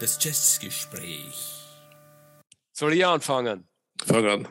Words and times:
Das 0.00 0.18
Jazzgespräch. 0.20 1.60
Soll 2.72 2.94
ich 2.94 3.04
anfangen? 3.04 3.68
Fang 4.04 4.26
an. 4.26 4.48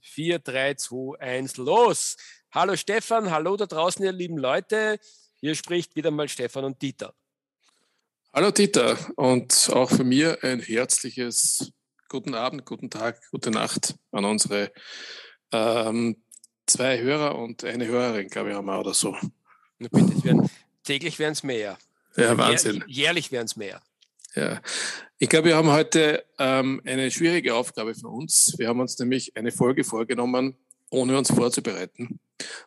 4, 0.00 0.38
3, 0.38 0.74
2, 0.74 1.20
1, 1.20 1.56
los! 1.58 2.16
Hallo 2.50 2.76
Stefan, 2.76 3.30
hallo 3.30 3.56
da 3.56 3.66
draußen, 3.66 4.04
ihr 4.04 4.12
lieben 4.12 4.38
Leute. 4.38 4.98
Hier 5.40 5.54
spricht 5.54 5.94
wieder 5.96 6.10
mal 6.10 6.28
Stefan 6.28 6.64
und 6.64 6.80
Dieter. 6.80 7.14
Hallo 8.32 8.50
Dieter 8.50 8.98
und 9.16 9.70
auch 9.72 9.90
von 9.90 10.08
mir 10.08 10.42
ein 10.42 10.60
herzliches 10.60 11.72
guten 12.08 12.34
Abend, 12.34 12.64
guten 12.64 12.90
Tag, 12.90 13.20
gute 13.30 13.50
Nacht 13.50 13.96
an 14.12 14.24
unsere 14.24 14.72
ähm, 15.52 16.22
zwei 16.68 17.00
Hörer 17.00 17.38
und 17.38 17.64
eine 17.64 17.86
Hörerin, 17.86 18.28
glaube 18.28 18.50
ich, 18.50 18.54
haben 18.54 18.66
wir 18.66 18.78
oder 18.78 18.94
so. 18.94 19.16
Bitte, 19.78 20.24
werden, 20.24 20.50
täglich 20.84 21.18
werden 21.18 21.32
es 21.32 21.42
mehr. 21.42 21.78
Ja, 22.16 22.36
Wahnsinn. 22.36 22.84
jährlich 22.86 23.30
werden 23.32 23.46
es 23.46 23.56
mehr. 23.56 23.80
Ja, 24.34 24.60
ich 25.18 25.28
glaube, 25.28 25.48
wir 25.48 25.56
haben 25.56 25.70
heute 25.70 26.24
ähm, 26.38 26.80
eine 26.84 27.10
schwierige 27.10 27.54
Aufgabe 27.54 27.94
für 27.94 28.08
uns. 28.08 28.54
Wir 28.58 28.68
haben 28.68 28.80
uns 28.80 28.98
nämlich 28.98 29.36
eine 29.36 29.52
Folge 29.52 29.84
vorgenommen, 29.84 30.56
ohne 30.90 31.16
uns 31.16 31.30
vorzubereiten. 31.30 32.20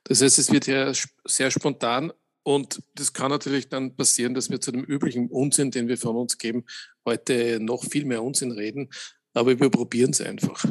Das 0.04 0.22
heißt, 0.22 0.40
es 0.40 0.52
wird 0.52 0.68
ja 0.68 0.92
sehr 1.26 1.52
spontan 1.52 2.12
und 2.44 2.82
das 2.96 3.14
kann 3.14 3.30
natürlich 3.30 3.70
dann 3.70 3.96
passieren, 3.96 4.34
dass 4.34 4.50
wir 4.50 4.60
zu 4.60 4.72
dem 4.72 4.84
üblichen 4.84 5.30
Unsinn, 5.30 5.72
den 5.72 5.88
wir 5.88 5.98
von 5.98 6.16
uns 6.16 6.38
geben, 6.38 6.66
heute 7.06 7.60
noch 7.60 7.84
viel 7.84 8.06
mehr 8.06 8.24
Unsinn 8.24 8.52
reden. 8.52 8.90
Aber 9.34 9.60
wir 9.60 9.70
probieren 9.70 10.12
es 10.12 10.22
einfach. 10.22 10.66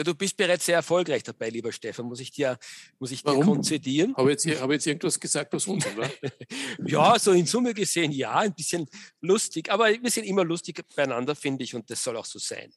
Ja, 0.00 0.04
du 0.04 0.14
bist 0.14 0.34
bereits 0.34 0.64
sehr 0.64 0.76
erfolgreich 0.76 1.22
dabei, 1.22 1.50
lieber 1.50 1.70
Stefan, 1.72 2.06
muss 2.06 2.20
ich 2.20 2.30
dir, 2.30 2.58
muss 2.98 3.10
ich 3.10 3.22
dir 3.22 3.38
konzedieren. 3.38 4.16
Habe 4.16 4.32
ich, 4.32 4.42
jetzt, 4.42 4.58
hab 4.62 4.70
jetzt 4.70 4.86
irgendwas 4.86 5.20
gesagt, 5.20 5.52
was 5.52 5.66
Unsinn 5.66 5.94
war? 5.94 6.10
ja, 6.86 7.18
so 7.18 7.32
in 7.32 7.44
Summe 7.44 7.74
gesehen, 7.74 8.10
ja, 8.10 8.36
ein 8.36 8.54
bisschen 8.54 8.88
lustig. 9.20 9.70
Aber 9.70 9.90
wir 9.90 10.10
sind 10.10 10.24
immer 10.24 10.42
lustig 10.42 10.82
beieinander, 10.96 11.36
finde 11.36 11.64
ich, 11.64 11.74
und 11.74 11.90
das 11.90 12.02
soll 12.02 12.16
auch 12.16 12.24
so 12.24 12.38
sein. 12.38 12.72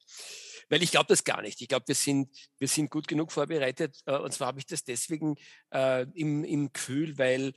Weil 0.67 0.83
ich 0.83 0.91
glaube 0.91 1.05
das 1.07 1.23
gar 1.23 1.41
nicht. 1.41 1.61
Ich 1.61 1.69
glaube, 1.69 1.87
wir 1.87 1.95
sind, 1.95 2.27
wir 2.59 2.67
sind 2.67 2.91
gut 2.91 3.07
genug 3.07 3.31
vorbereitet. 3.31 4.01
Äh, 4.05 4.17
und 4.17 4.33
zwar 4.33 4.47
habe 4.47 4.59
ich 4.59 4.65
das 4.65 4.83
deswegen 4.83 5.37
äh, 5.73 6.05
im, 6.15 6.43
im 6.43 6.73
Gefühl, 6.73 7.17
weil 7.17 7.53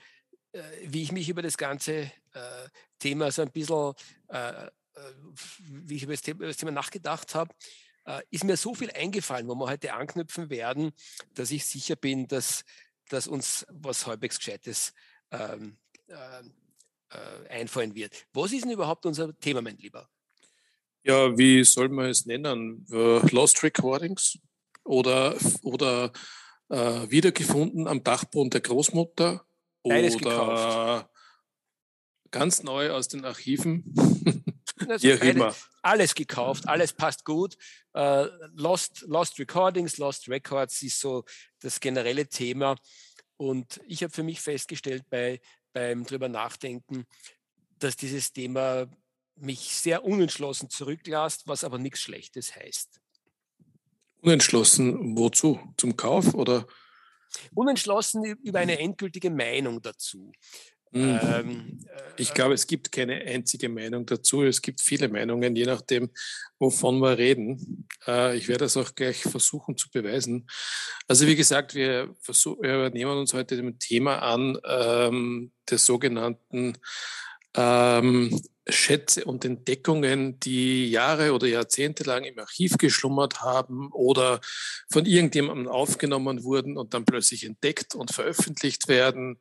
äh, 0.53 0.63
wie 0.85 1.03
ich 1.03 1.11
mich 1.11 1.29
über 1.29 1.43
das 1.43 1.59
ganze 1.59 1.93
äh, 2.35 2.69
Thema 3.01 3.33
so 3.33 3.43
ein 3.43 3.51
bisschen, 3.51 3.95
äh, 4.29 4.67
äh 4.67 4.71
wie 5.59 5.97
ich 5.97 6.05
über 6.05 6.13
das 6.13 6.23
Thema, 6.23 6.37
über 6.37 6.47
das 6.47 6.57
Thema 6.57 6.71
nachgedacht 6.71 7.35
habe, 7.35 7.53
äh, 8.07 8.23
ist 8.31 8.45
mir 8.45 8.57
so 8.57 8.75
viel 8.75 8.91
eingefallen, 8.91 9.49
wo 9.49 9.55
wir 9.55 9.69
heute 9.69 9.93
anknüpfen 9.93 10.49
werden, 10.51 10.93
dass 11.35 11.51
ich 11.51 11.65
sicher 11.67 11.97
bin, 11.97 12.29
dass, 12.29 12.65
dass 13.09 13.27
uns 13.27 13.67
was 13.71 14.07
halbwegs 14.07 14.39
Gescheites 14.39 14.95
ähm, 15.31 15.77
äh, 16.09 16.15
äh, 17.11 17.49
einfallen 17.49 17.95
wird. 17.95 18.27
Was 18.33 18.53
ist 18.53 18.65
denn 18.65 18.73
überhaupt 18.73 19.07
unser 19.07 19.39
Thema, 19.39 19.63
mein 19.63 19.77
Lieber? 19.79 20.09
Ja, 21.03 21.37
wie 21.37 21.63
soll 21.65 21.89
man 21.89 22.07
es 22.07 22.27
nennen? 22.27 22.85
Äh, 22.91 23.19
Lost 23.31 23.63
Recordings 23.63 24.39
oder, 24.85 25.37
oder 25.63 26.13
äh, 26.69 27.11
wiedergefunden 27.11 27.87
am 27.87 28.03
Dachboden 28.03 28.51
der 28.51 28.61
Großmutter 28.61 29.47
Beides 29.83 30.17
oder 30.17 30.31
gekauft. 30.31 31.11
ganz 32.33 32.63
neu 32.63 32.91
aus 32.91 33.09
den 33.09 33.25
Archiven. 33.25 33.95
Also 34.89 35.09
beide, 35.19 35.55
alles 35.83 36.15
gekauft, 36.15 36.69
alles 36.69 36.93
passt 36.93 37.25
gut. 37.25 37.57
Uh, 37.95 38.27
Lost, 38.55 39.03
Lost 39.07 39.39
Recordings, 39.39 39.99
Lost 39.99 40.29
Records 40.29 40.83
ist 40.83 41.01
so 41.01 41.25
das 41.61 41.81
generelle 41.81 42.29
Thema. 42.29 42.77
Und 43.37 43.81
ich 43.87 44.03
habe 44.03 44.13
für 44.13 44.23
mich 44.23 44.41
festgestellt 44.41 45.05
bei, 45.11 45.41
beim 45.73 46.05
drüber 46.05 46.29
nachdenken, 46.29 47.05
dass 47.79 47.97
dieses 47.97 48.33
Thema 48.33 48.87
mich 49.37 49.77
sehr 49.77 50.05
unentschlossen 50.05 50.71
zurücklässt, 50.71 51.47
was 51.47 51.65
aber 51.65 51.79
nichts 51.79 52.01
Schlechtes 52.01 52.57
heißt. 52.57 53.01
Unentschlossen 54.23 55.17
wozu? 55.17 55.61
Zum 55.77 55.97
Kauf 55.97 56.35
oder? 56.35 56.67
Unentschlossen 57.55 58.25
über 58.25 58.61
eine 58.61 58.79
endgültige 58.79 59.31
Meinung 59.31 59.83
dazu. 59.83 60.33
Mhm. 60.93 61.21
Ähm, 61.23 61.79
ich 62.17 62.33
glaube, 62.33 62.55
es 62.55 62.67
gibt 62.67 62.93
keine 62.93 63.21
einzige 63.23 63.69
Meinung 63.69 64.07
dazu. 64.07 64.43
Es 64.43 64.63
gibt 64.63 64.81
viele 64.81 65.09
Meinungen, 65.09 65.55
je 65.55 65.67
nachdem, 65.67 66.11
wovon 66.59 66.99
wir 67.01 67.19
reden. 67.19 67.87
Äh, 68.07 68.37
ich 68.37 68.49
werde 68.49 68.65
das 68.65 68.77
auch 68.77 68.95
gleich 68.95 69.23
versuchen 69.23 69.77
zu 69.77 69.91
beweisen. 69.91 70.47
Also 71.09 71.27
wie 71.27 71.37
gesagt, 71.37 71.75
wir, 71.75 72.15
wir 72.61 72.91
nehmen 72.91 73.19
uns 73.19 73.35
heute 73.35 73.57
dem 73.57 73.79
Thema 73.79 74.19
an 74.23 74.59
ähm, 74.65 75.53
der 75.69 75.79
sogenannten 75.79 76.79
ähm, 77.55 78.41
Schätze 78.69 79.25
und 79.25 79.45
Entdeckungen, 79.45 80.41
die 80.41 80.91
Jahre 80.91 81.33
oder 81.33 81.47
Jahrzehnte 81.47 82.05
lang 82.05 82.25
im 82.25 82.39
Archiv 82.39 82.79
geschlummert 82.79 83.41
haben 83.41 83.93
oder 83.93 84.41
von 84.91 85.07
irgendjemandem 85.07 85.69
aufgenommen 85.69 86.43
wurden 86.43 86.77
und 86.77 86.93
dann 86.93 87.05
plötzlich 87.05 87.45
entdeckt 87.45 87.95
und 87.95 88.13
veröffentlicht 88.13 88.89
werden. 88.89 89.39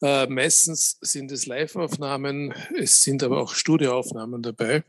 Äh, 0.00 0.26
meistens 0.26 0.98
sind 1.00 1.32
es 1.32 1.46
Live-Aufnahmen, 1.46 2.54
es 2.78 3.00
sind 3.00 3.22
aber 3.22 3.40
auch 3.40 3.54
Studioaufnahmen 3.54 4.42
dabei. 4.42 4.84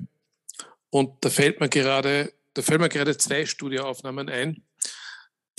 Und 0.92 1.26
da 1.26 1.30
fällt 1.30 1.60
mir 1.60 1.70
gerade, 1.70 2.34
da 2.54 2.62
fällt 2.62 2.80
mir 2.80 2.90
gerade 2.90 3.18
zwei 3.18 3.46
Studioaufnahmen 3.48 4.30
ein, 4.30 4.64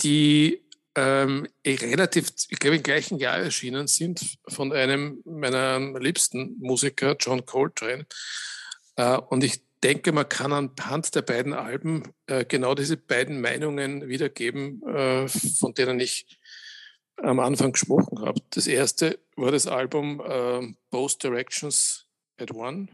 die 0.01 0.64
ähm, 0.95 1.47
eh 1.63 1.75
relativ, 1.75 2.29
ich 2.49 2.59
glaube, 2.59 2.77
im 2.77 2.83
gleichen 2.83 3.17
Jahr 3.17 3.37
erschienen 3.37 3.87
sind 3.87 4.37
von 4.47 4.71
einem 4.71 5.21
meiner 5.25 5.79
liebsten 5.99 6.57
Musiker, 6.59 7.15
John 7.19 7.45
Coltrane. 7.45 8.05
Äh, 8.95 9.17
und 9.17 9.43
ich 9.43 9.61
denke, 9.83 10.11
man 10.11 10.27
kann 10.27 10.53
anhand 10.53 11.13
der 11.15 11.21
beiden 11.21 11.53
Alben 11.53 12.03
äh, 12.27 12.45
genau 12.45 12.75
diese 12.75 12.97
beiden 12.97 13.41
Meinungen 13.41 14.07
wiedergeben, 14.07 14.81
äh, 14.87 15.27
von 15.27 15.73
denen 15.73 15.99
ich 15.99 16.39
am 17.17 17.39
Anfang 17.39 17.73
gesprochen 17.73 18.19
habe. 18.19 18.41
Das 18.51 18.67
erste 18.67 19.19
war 19.37 19.51
das 19.51 19.67
Album 19.67 20.17
Both 20.89 21.23
Directions 21.23 22.07
at 22.37 22.51
One. 22.51 22.89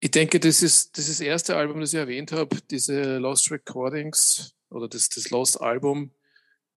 ich 0.00 0.10
denke, 0.10 0.38
das 0.40 0.62
ist 0.62 0.98
das, 0.98 1.08
ist 1.08 1.20
das 1.20 1.26
erste 1.26 1.56
Album, 1.56 1.80
das 1.80 1.92
ich 1.92 1.98
erwähnt 1.98 2.32
habe, 2.32 2.60
diese 2.70 3.18
Lost 3.18 3.50
Recordings 3.50 4.54
oder 4.68 4.88
das, 4.88 5.08
das 5.08 5.30
Lost 5.30 5.60
Album, 5.60 6.12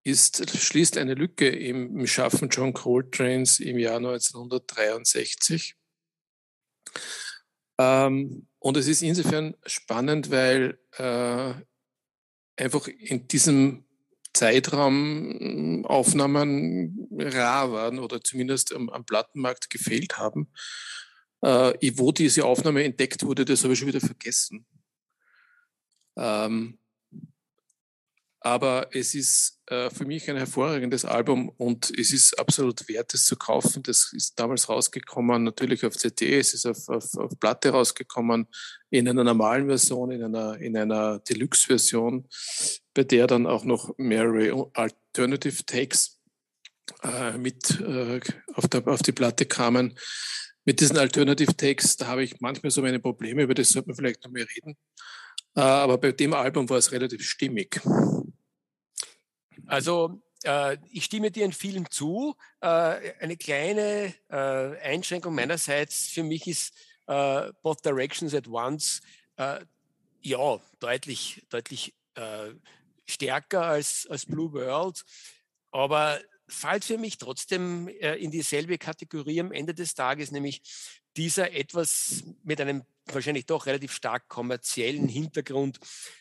ist, 0.03 0.49
schließt 0.57 0.97
eine 0.97 1.15
Lücke 1.15 1.49
im, 1.49 1.99
im 1.99 2.07
Schaffen 2.07 2.47
John 2.47 2.71
Coltrane's 2.71 3.59
im 3.59 3.77
Jahr 3.77 3.97
1963. 3.97 5.75
Ähm, 7.77 8.47
und 8.59 8.77
es 8.77 8.87
ist 8.87 9.01
insofern 9.01 9.55
spannend, 9.65 10.31
weil 10.31 10.79
äh, 10.97 11.53
einfach 12.55 12.87
in 12.87 13.27
diesem 13.27 13.86
Zeitraum 14.37 15.83
Aufnahmen 15.85 17.07
rar 17.17 17.71
waren 17.71 17.99
oder 17.99 18.21
zumindest 18.21 18.73
am, 18.73 18.89
am 18.89 19.03
Plattenmarkt 19.03 19.69
gefehlt 19.69 20.17
haben. 20.17 20.51
Äh, 21.41 21.73
wo 21.95 22.11
diese 22.11 22.45
Aufnahme 22.45 22.83
entdeckt 22.83 23.23
wurde, 23.23 23.45
das 23.45 23.63
habe 23.63 23.73
ich 23.73 23.79
schon 23.79 23.87
wieder 23.87 23.99
vergessen. 23.99 24.65
Ähm, 26.17 26.77
aber 28.47 28.87
es 28.93 29.13
ist 29.13 29.59
äh, 29.65 29.89
für 29.89 30.05
mich 30.05 30.29
ein 30.29 30.37
hervorragendes 30.37 31.03
Album 31.03 31.49
und 31.49 31.91
es 31.99 32.13
ist 32.13 32.39
absolut 32.39 32.87
wert, 32.87 33.13
es 33.13 33.25
zu 33.25 33.35
kaufen. 33.35 33.83
Das 33.83 34.13
ist 34.13 34.39
damals 34.39 34.69
rausgekommen, 34.69 35.43
natürlich 35.43 35.85
auf 35.85 35.97
CD, 35.97 36.39
es 36.39 36.53
ist 36.53 36.65
auf, 36.65 36.87
auf, 36.87 37.13
auf 37.15 37.37
Platte 37.41 37.71
rausgekommen, 37.71 38.47
in 38.89 39.09
einer 39.09 39.25
normalen 39.25 39.67
Version, 39.67 40.11
in 40.11 40.23
einer, 40.23 40.57
in 40.59 40.77
einer 40.77 41.19
Deluxe-Version, 41.19 42.25
bei 42.93 43.03
der 43.03 43.27
dann 43.27 43.47
auch 43.47 43.65
noch 43.65 43.93
mehrere 43.97 44.71
Alternative 44.73 45.65
Takes 45.65 46.21
äh, 47.03 47.37
mit 47.37 47.81
äh, 47.81 48.21
auf, 48.53 48.69
der, 48.69 48.87
auf 48.87 49.01
die 49.01 49.11
Platte 49.11 49.45
kamen. 49.45 49.99
Mit 50.63 50.79
diesen 50.79 50.97
Alternative 50.97 51.53
Takes, 51.53 51.97
da 51.97 52.07
habe 52.07 52.23
ich 52.23 52.39
manchmal 52.39 52.71
so 52.71 52.81
meine 52.81 52.99
Probleme, 53.01 53.43
über 53.43 53.55
das 53.55 53.69
sollte 53.69 53.89
man 53.89 53.97
vielleicht 53.97 54.23
noch 54.23 54.31
mehr 54.31 54.47
reden. 54.55 54.77
Äh, 55.53 55.59
aber 55.59 55.97
bei 55.97 56.13
dem 56.13 56.33
Album 56.33 56.69
war 56.69 56.77
es 56.77 56.93
relativ 56.93 57.27
stimmig. 57.27 57.81
Also 59.65 60.21
äh, 60.43 60.77
ich 60.91 61.05
stimme 61.05 61.31
dir 61.31 61.45
in 61.45 61.53
vielem 61.53 61.89
zu. 61.89 62.35
Äh, 62.61 62.67
eine 63.19 63.37
kleine 63.37 64.13
äh, 64.29 64.35
Einschränkung 64.81 65.35
meinerseits 65.35 66.07
für 66.07 66.23
mich 66.23 66.47
ist 66.47 66.73
Both 67.63 67.85
Directions 67.85 68.33
at 68.33 68.49
Once 68.49 68.99
ja 70.21 70.59
deutlich, 70.79 71.41
deutlich 71.47 71.95
stärker 73.05 73.61
als, 73.61 74.05
als 74.09 74.25
Blue 74.25 74.51
World, 74.51 75.05
aber 75.71 76.19
fällt 76.49 76.83
für 76.83 76.97
mich 76.97 77.17
trotzdem 77.17 77.87
in 77.87 78.29
dieselbe 78.29 78.77
Kategorie 78.77 79.39
am 79.39 79.53
Ende 79.53 79.73
des 79.73 79.93
Tages, 79.93 80.31
nämlich 80.31 80.61
dieser 81.17 81.51
etwas 81.53 82.23
mit 82.43 82.61
einem 82.61 82.83
wahrscheinlich 83.13 83.45
doch 83.45 83.65
relativ 83.65 83.91
stark 83.93 84.27
kommerziellen 84.27 85.07
Hintergrund 85.07 85.79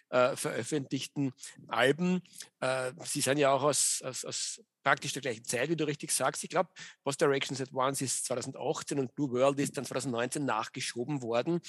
äh, 0.09 0.37
veröffentlichten 0.37 1.33
Alben. 1.69 2.23
Äh, 2.61 2.93
sie 3.05 3.21
sind 3.21 3.39
ja 3.39 3.53
auch 3.53 3.63
aus, 3.63 4.03
aus, 4.03 4.25
aus, 4.25 4.63
praktisch 4.83 5.13
der 5.13 5.23
gleichen 5.23 5.45
Zeit, 5.45 5.69
wie 5.69 5.77
du 5.77 5.85
richtig 5.85 6.13
sagst. 6.13 6.45
Ich 6.45 6.51
glaube, 6.51 6.71
Post 7.03 7.21
Directions 7.21 7.61
at 7.61 7.73
Once 7.73 8.01
ist 8.01 8.25
2018 8.27 9.01
und 9.01 9.15
Blue 9.17 9.33
World 9.33 9.59
ist 9.59 9.77
dann 9.77 9.85
2019 9.85 10.45
nachgeschoben 10.45 11.23
worden. 11.23 11.61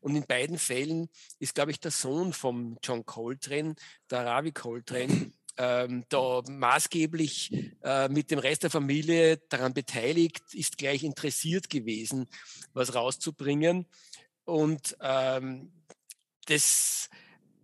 Und 0.00 0.16
in 0.16 0.26
beiden 0.26 0.58
Fällen 0.58 1.10
ist, 1.38 1.54
glaube 1.54 1.70
ich, 1.70 1.80
der 1.80 1.90
Sohn 1.90 2.32
von 2.32 2.78
John 2.82 3.04
Coltrane, 3.04 3.74
der 4.10 4.24
Ravi 4.24 4.52
Coltrane, 4.52 5.32
ähm, 5.56 6.04
da 6.08 6.42
maßgeblich 6.48 7.72
äh, 7.82 8.08
mit 8.08 8.30
dem 8.30 8.38
Rest 8.38 8.62
der 8.62 8.70
Familie 8.70 9.38
daran 9.48 9.74
beteiligt, 9.74 10.42
ist 10.54 10.78
gleich 10.78 11.02
interessiert 11.02 11.68
gewesen, 11.68 12.26
was 12.72 12.94
rauszubringen. 12.94 13.86
Und 14.44 14.96
ähm, 15.00 15.72
das 16.46 17.10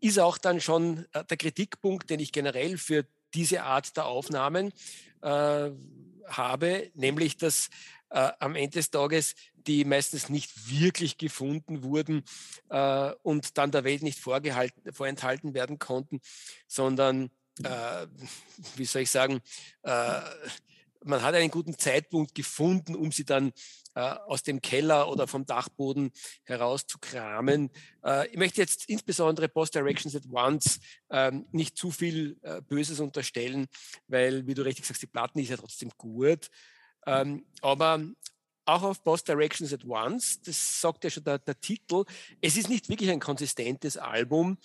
ist 0.00 0.19
auch 0.19 0.38
dann 0.38 0.61
schon 0.61 1.06
äh, 1.12 1.25
der 1.25 1.37
Kritikpunkt, 1.37 2.11
den 2.11 2.20
ich 2.20 2.32
generell 2.32 2.79
für 2.79 3.06
diese 3.35 3.62
Art 3.62 3.96
der 3.96 4.06
Aufnahmen 4.06 4.73
äh, 5.23 5.70
habe, 6.26 6.91
nämlich 6.94 7.37
dass 7.37 7.69
äh, 8.11 8.31
am 8.38 8.55
Ende 8.55 8.79
des 8.79 8.91
Tages 8.91 9.34
die 9.67 9.84
meistens 9.84 10.31
nicht 10.31 10.70
wirklich 10.70 11.19
gefunden 11.19 11.82
wurden 11.82 12.25
äh, 12.70 13.12
und 13.23 13.58
dann 13.58 13.70
der 13.70 13.84
Welt 13.84 14.02
nicht 14.02 14.19
vorenthalten 14.19 15.55
werden 15.55 15.79
konnten, 15.79 16.20
sondern, 16.67 17.31
äh, 17.64 18.06
wie 18.76 18.84
soll 18.84 19.02
ich 19.02 19.10
sagen, 19.10 19.40
äh, 19.82 20.20
man 21.05 21.22
hat 21.22 21.34
einen 21.34 21.50
guten 21.50 21.78
Zeitpunkt 21.78 22.34
gefunden, 22.34 22.94
um 22.94 23.12
sie 23.12 23.25
dann 23.25 23.52
äh, 23.94 24.00
aus 24.00 24.43
dem 24.43 24.60
Keller 24.60 25.08
oder 25.10 25.26
vom 25.26 25.46
Dachboden 25.46 26.10
herauszukramen. 26.44 27.70
Äh, 28.05 28.28
ich 28.28 28.37
möchte 28.37 28.60
jetzt 28.60 28.88
insbesondere 28.88 29.49
Post 29.49 29.75
Directions 29.75 30.14
at 30.14 30.25
Once 30.31 30.81
ähm, 31.10 31.46
nicht 31.52 31.76
zu 31.76 31.90
viel 31.90 32.37
äh, 32.43 32.60
Böses 32.62 33.00
unterstellen, 33.00 33.66
weil, 34.06 34.46
wie 34.46 34.55
du 34.55 34.62
richtig 34.62 34.87
sagst, 34.87 35.02
die 35.02 35.06
Platten 35.06 35.38
ist 35.38 35.50
ja 35.50 35.56
trotzdem 35.56 35.90
gut. 35.96 36.50
Ähm, 37.06 37.46
aber 37.62 38.05
auch 38.66 38.82
auf 38.82 39.02
Post 39.02 39.28
Directions 39.28 39.72
at 39.72 39.84
Once, 39.84 40.43
das 40.43 40.81
sagt 40.81 41.02
ja 41.05 41.10
schon 41.10 41.25
der, 41.25 41.38
der 41.38 41.58
Titel, 41.58 42.05
es 42.40 42.56
ist 42.56 42.69
nicht 42.69 42.88
wirklich 42.88 43.10
ein 43.10 43.20
konsistentes 43.20 43.96
Album 43.96 44.58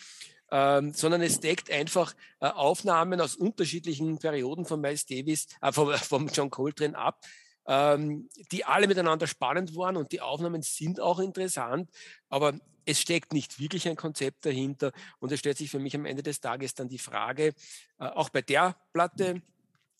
ähm, 0.54 0.94
sondern 0.94 1.24
es 1.24 1.40
deckt 1.40 1.72
einfach 1.72 2.14
äh, 2.40 2.46
Aufnahmen 2.46 3.20
aus 3.20 3.36
unterschiedlichen 3.36 4.20
Perioden 4.20 4.66
von 4.66 4.80
Miles 4.80 5.08
Davis, 5.08 5.48
äh, 5.62 5.72
vom, 5.72 5.92
vom 5.98 6.28
John 6.28 6.52
Coltrane 6.52 6.96
ab, 6.96 7.20
ähm, 7.66 8.30
die 8.52 8.64
alle 8.64 8.88
miteinander 8.88 9.26
spannend 9.26 9.76
waren 9.76 9.98
und 9.98 10.12
die 10.12 10.22
Aufnahmen 10.22 10.62
sind 10.62 11.00
auch 11.00 11.18
interessant, 11.18 11.90
aber 12.30 12.54
es 12.86 13.02
steckt 13.02 13.34
nicht 13.34 13.60
wirklich 13.60 13.88
ein 13.88 13.96
Konzept 13.96 14.46
dahinter 14.46 14.92
und 15.18 15.32
es 15.32 15.40
stellt 15.40 15.58
sich 15.58 15.72
für 15.72 15.80
mich 15.80 15.96
am 15.96 16.06
Ende 16.06 16.22
des 16.22 16.40
Tages 16.40 16.76
dann 16.76 16.88
die 16.88 17.00
Frage, 17.00 17.56
äh, 17.98 18.06
auch 18.06 18.30
bei 18.30 18.44
der 18.44 18.76
Platte, 18.94 19.42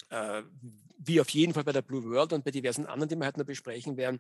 äh, 0.10 0.44
wie 1.06 1.22
auf 1.22 1.30
jeden 1.30 1.54
Fall 1.54 1.64
bei 1.64 1.72
der 1.72 1.82
Blue 1.82 2.04
World 2.04 2.34
und 2.34 2.44
bei 2.44 2.52
diversen 2.52 2.86
anderen, 2.86 3.10
die 3.10 3.16
wir 3.16 3.28
heute 3.28 3.40
noch 3.40 3.46
besprechen 3.46 3.98
werden, 3.98 4.20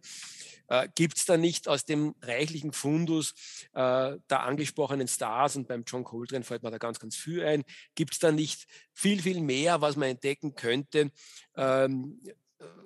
äh, 0.67 0.87
gibt 0.95 1.17
es 1.17 1.25
da 1.25 1.37
nicht 1.37 1.67
aus 1.67 1.85
dem 1.85 2.15
reichlichen 2.21 2.73
Fundus 2.73 3.33
äh, 3.73 4.17
der 4.29 4.43
angesprochenen 4.43 5.07
Stars 5.07 5.55
und 5.55 5.67
beim 5.67 5.83
John 5.85 6.03
Coltrane 6.03 6.43
fällt 6.43 6.63
mir 6.63 6.71
da 6.71 6.77
ganz, 6.77 6.99
ganz 6.99 7.15
viel 7.15 7.43
ein, 7.43 7.63
gibt 7.95 8.13
es 8.13 8.19
da 8.19 8.31
nicht 8.31 8.67
viel, 8.93 9.21
viel 9.21 9.41
mehr, 9.41 9.81
was 9.81 9.95
man 9.95 10.09
entdecken 10.09 10.55
könnte? 10.55 11.11
Ähm, 11.55 12.19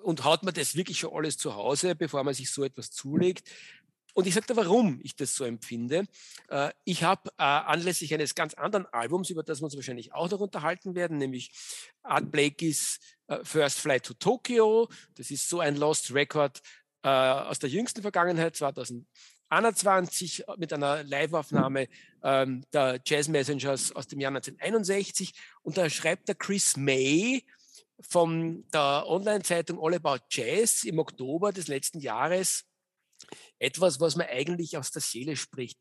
und 0.04 0.24
hat 0.24 0.44
man 0.44 0.54
das 0.54 0.76
wirklich 0.76 1.00
schon 1.00 1.14
alles 1.14 1.38
zu 1.38 1.56
Hause, 1.56 1.96
bevor 1.96 2.24
man 2.24 2.34
sich 2.34 2.50
so 2.50 2.64
etwas 2.64 2.92
zulegt? 2.92 3.50
Und 4.18 4.26
ich 4.26 4.34
sagte, 4.34 4.56
warum 4.56 5.00
ich 5.04 5.16
das 5.16 5.36
so 5.36 5.44
empfinde. 5.44 6.06
Äh, 6.50 6.72
ich 6.86 7.04
habe 7.04 7.30
äh, 7.38 7.44
anlässlich 7.44 8.12
eines 8.16 8.34
ganz 8.34 8.56
anderen 8.56 8.88
Albums, 8.88 9.30
über 9.30 9.44
das 9.44 9.62
wir 9.62 9.66
uns 9.66 9.76
wahrscheinlich 9.76 10.12
auch 10.12 10.28
noch 10.32 10.40
unterhalten 10.40 10.96
werden, 10.96 11.20
nämlich 11.20 11.52
Art 12.02 12.32
Blakey's 12.32 13.00
äh, 13.28 13.40
First 13.44 13.80
Flight 13.80 14.04
to 14.06 14.14
Tokyo. 14.14 14.90
Das 15.16 15.32
ist 15.32 15.48
so 15.50 15.60
ein 15.60 15.76
Lost 15.76 16.14
Record 16.14 16.62
aus 17.04 17.60
der 17.60 17.70
jüngsten 17.70 18.02
Vergangenheit, 18.02 18.58
2021, 18.58 20.44
mit 20.58 20.74
einer 20.74 21.04
Liveaufnahme 21.04 21.88
ähm, 22.22 22.66
der 22.74 23.00
Jazz 23.06 23.30
Messengers 23.30 23.94
aus 23.94 24.08
dem 24.08 24.20
Jahr 24.20 24.32
1961. 24.32 25.34
Und 25.62 25.78
da 25.78 25.90
schreibt 25.90 26.28
der 26.28 26.36
Chris 26.36 26.76
May, 26.76 27.46
von 28.00 28.66
der 28.72 29.06
Online-Zeitung 29.08 29.80
All 29.82 29.96
About 29.96 30.26
Jazz 30.30 30.84
im 30.84 31.00
Oktober 31.00 31.52
des 31.52 31.68
letzten 31.68 32.00
Jahres 32.00 32.66
etwas, 33.60 34.00
was 34.00 34.16
mir 34.16 34.28
eigentlich 34.30 34.78
aus 34.78 34.92
der 34.92 35.02
Seele 35.02 35.36
spricht. 35.36 35.80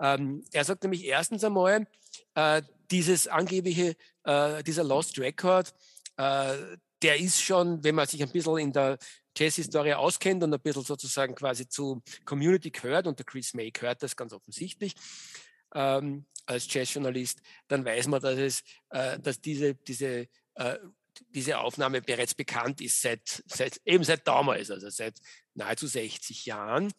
Ähm, 0.00 0.44
er 0.52 0.64
sagt 0.64 0.82
nämlich 0.82 1.04
erstens 1.04 1.44
einmal, 1.44 1.86
äh, 2.34 2.62
dieses 2.90 3.28
angebliche, 3.28 3.96
äh, 4.24 4.62
dieser 4.64 4.84
Lost 4.84 5.18
Record, 5.18 5.70
äh, 5.70 5.74
der 6.16 7.18
ist 7.18 7.42
schon, 7.42 7.82
wenn 7.82 7.94
man 7.94 8.06
sich 8.06 8.22
ein 8.22 8.30
bisschen 8.30 8.58
in 8.58 8.72
der 8.72 8.98
Jazz-Historie 9.36 9.94
auskennt 9.94 10.42
und 10.44 10.52
ein 10.52 10.60
bisschen 10.60 10.84
sozusagen 10.84 11.34
quasi 11.34 11.68
zu 11.68 12.02
Community 12.24 12.70
gehört, 12.70 13.06
und 13.06 13.18
der 13.18 13.26
Chris 13.26 13.54
May 13.54 13.70
gehört 13.70 14.02
das 14.02 14.14
ganz 14.14 14.32
offensichtlich, 14.32 14.94
ähm, 15.74 16.26
als 16.46 16.72
Jazz-Journalist, 16.72 17.40
dann 17.68 17.84
weiß 17.84 18.08
man, 18.08 18.20
dass 18.20 18.38
es, 18.38 18.62
äh, 18.90 19.18
dass 19.18 19.40
diese, 19.40 19.74
diese 19.74 20.28
äh, 20.54 20.78
diese 21.30 21.58
Aufnahme 21.58 22.00
bereits 22.00 22.34
bekannt 22.34 22.80
ist 22.80 23.00
seit, 23.00 23.42
seit 23.46 23.80
eben 23.84 24.04
seit 24.04 24.26
damals, 24.26 24.70
also 24.70 24.88
seit 24.90 25.14
nahezu 25.54 25.86
60 25.86 26.46
Jahren. 26.46 26.92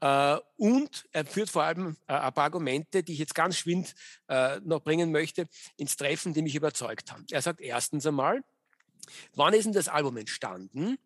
Uh, 0.00 0.38
und 0.56 1.08
er 1.10 1.26
führt 1.26 1.50
vor 1.50 1.64
allem 1.64 1.96
uh, 2.08 2.12
ein 2.12 2.32
paar 2.32 2.44
Argumente, 2.44 3.02
die 3.02 3.14
ich 3.14 3.18
jetzt 3.18 3.34
ganz 3.34 3.56
schwind 3.56 3.96
uh, 4.30 4.60
noch 4.62 4.80
bringen 4.80 5.10
möchte, 5.10 5.48
ins 5.76 5.96
Treffen, 5.96 6.32
die 6.34 6.42
mich 6.42 6.54
überzeugt 6.54 7.10
haben. 7.10 7.26
Er 7.32 7.42
sagt 7.42 7.60
erstens 7.60 8.06
einmal, 8.06 8.44
wann 9.34 9.54
ist 9.54 9.64
denn 9.64 9.72
das 9.72 9.88
Album 9.88 10.16
entstanden? 10.16 10.98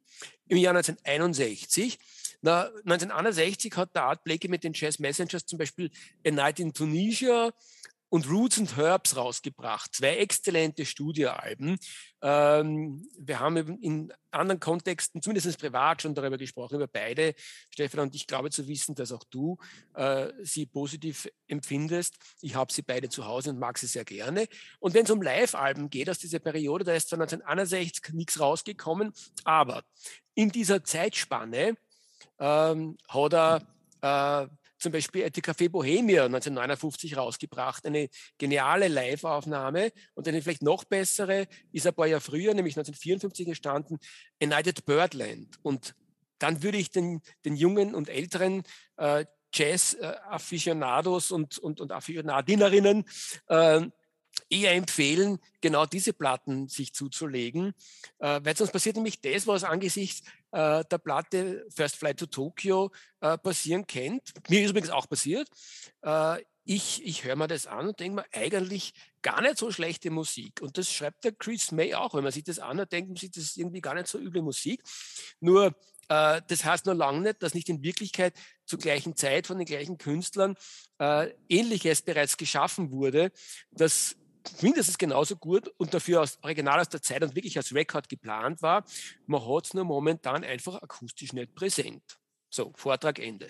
Im 0.46 0.58
Jahr 0.58 0.76
1961. 0.76 1.98
Na, 2.42 2.64
1961 2.64 3.76
hat 3.76 3.94
der 3.94 4.02
Art 4.02 4.24
Blakey 4.24 4.48
mit 4.48 4.62
den 4.62 4.74
Jazz 4.74 4.98
Messengers 4.98 5.46
zum 5.46 5.58
Beispiel 5.58 5.90
A 6.26 6.30
Night 6.30 6.60
in 6.60 6.74
Tunisia 6.74 7.50
und 8.12 8.28
Roots 8.28 8.58
and 8.58 8.76
Herbs 8.76 9.16
rausgebracht. 9.16 9.94
Zwei 9.94 10.18
exzellente 10.18 10.84
Studioalben. 10.84 11.78
Ähm, 12.20 13.08
wir 13.18 13.40
haben 13.40 13.78
in 13.80 14.12
anderen 14.30 14.60
Kontexten, 14.60 15.22
zumindest 15.22 15.58
privat, 15.58 16.02
schon 16.02 16.14
darüber 16.14 16.36
gesprochen, 16.36 16.74
über 16.74 16.86
beide. 16.86 17.34
Stefan, 17.70 18.00
und 18.00 18.14
ich 18.14 18.26
glaube 18.26 18.50
zu 18.50 18.68
wissen, 18.68 18.94
dass 18.94 19.12
auch 19.12 19.24
du 19.30 19.56
äh, 19.94 20.28
sie 20.42 20.66
positiv 20.66 21.26
empfindest. 21.46 22.18
Ich 22.42 22.54
habe 22.54 22.70
sie 22.70 22.82
beide 22.82 23.08
zu 23.08 23.24
Hause 23.24 23.48
und 23.48 23.58
mag 23.58 23.78
sie 23.78 23.86
sehr 23.86 24.04
gerne. 24.04 24.46
Und 24.78 24.92
wenn 24.92 25.06
es 25.06 25.10
um 25.10 25.22
Live-Alben 25.22 25.88
geht 25.88 26.10
aus 26.10 26.18
dieser 26.18 26.38
Periode, 26.38 26.84
da 26.84 26.92
ist 26.92 27.08
zwar 27.08 27.18
1961 27.18 28.12
nichts 28.12 28.38
rausgekommen, 28.38 29.14
aber 29.44 29.84
in 30.34 30.50
dieser 30.50 30.84
Zeitspanne 30.84 31.78
ähm, 32.38 32.98
hat 33.08 33.32
er 33.32 34.44
äh, 34.44 34.48
zum 34.82 34.92
Beispiel 34.92 35.30
die 35.30 35.40
Café 35.40 35.70
Bohemia 35.70 36.24
1959 36.24 37.16
rausgebracht. 37.16 37.86
Eine 37.86 38.08
geniale 38.36 38.88
Live-Aufnahme 38.88 39.92
und 40.14 40.28
eine 40.28 40.42
vielleicht 40.42 40.62
noch 40.62 40.84
bessere 40.84 41.46
ist 41.70 41.86
ein 41.86 41.94
paar 41.94 42.08
Jahre 42.08 42.20
früher, 42.20 42.52
nämlich 42.52 42.76
1954 42.76 43.46
entstanden, 43.46 43.98
United 44.42 44.84
Birdland. 44.84 45.56
Und 45.62 45.94
dann 46.38 46.62
würde 46.62 46.78
ich 46.78 46.90
den, 46.90 47.22
den 47.44 47.54
jungen 47.54 47.94
und 47.94 48.08
älteren 48.08 48.64
äh, 48.96 49.24
Jazz-Afficionados 49.54 51.30
und, 51.30 51.58
und, 51.58 51.80
und 51.80 51.92
Afficionadinerinnen 51.92 53.04
äh, 53.48 53.82
eher 54.48 54.72
empfehlen, 54.72 55.38
genau 55.60 55.86
diese 55.86 56.12
Platten 56.12 56.68
sich 56.68 56.94
zuzulegen, 56.94 57.74
äh, 58.18 58.40
weil 58.42 58.56
sonst 58.56 58.72
passiert 58.72 58.96
nämlich 58.96 59.20
das, 59.20 59.46
was 59.46 59.64
angesichts 59.64 60.22
äh, 60.52 60.84
der 60.84 60.98
Platte 60.98 61.66
First 61.74 61.96
Flight 61.96 62.18
to 62.18 62.26
Tokyo 62.26 62.90
äh, 63.20 63.38
passieren 63.38 63.86
kennt. 63.86 64.32
Mir 64.48 64.62
ist 64.62 64.70
übrigens 64.70 64.90
auch 64.90 65.08
passiert. 65.08 65.48
Äh, 66.02 66.42
ich, 66.64 67.04
ich 67.04 67.24
höre 67.24 67.36
mir 67.36 67.48
das 67.48 67.66
an 67.66 67.88
und 67.88 67.98
denke 67.98 68.16
mir, 68.16 68.24
eigentlich 68.32 68.94
gar 69.20 69.40
nicht 69.40 69.58
so 69.58 69.70
schlechte 69.72 70.10
Musik. 70.10 70.60
Und 70.62 70.78
das 70.78 70.90
schreibt 70.92 71.24
der 71.24 71.32
Chris 71.32 71.72
May 71.72 71.94
auch. 71.94 72.14
Wenn 72.14 72.22
man 72.22 72.32
sich 72.32 72.44
das 72.44 72.58
anhört, 72.58 72.92
denkt 72.92 73.08
man 73.08 73.16
sich, 73.16 73.30
das 73.30 73.44
ist 73.44 73.56
irgendwie 73.56 73.80
gar 73.80 73.94
nicht 73.94 74.06
so 74.06 74.18
üble 74.18 74.42
Musik. 74.42 74.82
Nur, 75.40 75.74
äh, 76.08 76.40
das 76.46 76.64
heißt 76.64 76.86
nur 76.86 76.94
lange 76.94 77.20
nicht, 77.20 77.42
dass 77.42 77.54
nicht 77.54 77.68
in 77.68 77.82
Wirklichkeit 77.82 78.34
zur 78.64 78.78
gleichen 78.78 79.16
Zeit 79.16 79.46
von 79.46 79.58
den 79.58 79.66
gleichen 79.66 79.98
Künstlern 79.98 80.56
äh, 80.98 81.32
Ähnliches 81.48 82.02
bereits 82.02 82.36
geschaffen 82.36 82.92
wurde, 82.92 83.32
das 83.72 84.16
mindestens 84.60 84.98
genauso 84.98 85.36
gut 85.36 85.68
und 85.78 85.92
dafür 85.94 86.22
aus, 86.22 86.38
original 86.42 86.80
aus 86.80 86.88
der 86.88 87.02
Zeit 87.02 87.22
und 87.22 87.34
wirklich 87.34 87.56
als 87.56 87.74
Rekord 87.74 88.08
geplant 88.08 88.62
war. 88.62 88.84
Man 89.26 89.46
hat 89.46 89.66
es 89.66 89.74
nur 89.74 89.84
momentan 89.84 90.44
einfach 90.44 90.82
akustisch 90.82 91.32
nicht 91.32 91.54
präsent. 91.54 92.02
So, 92.50 92.72
Vortrag 92.76 93.18
Ende. 93.18 93.48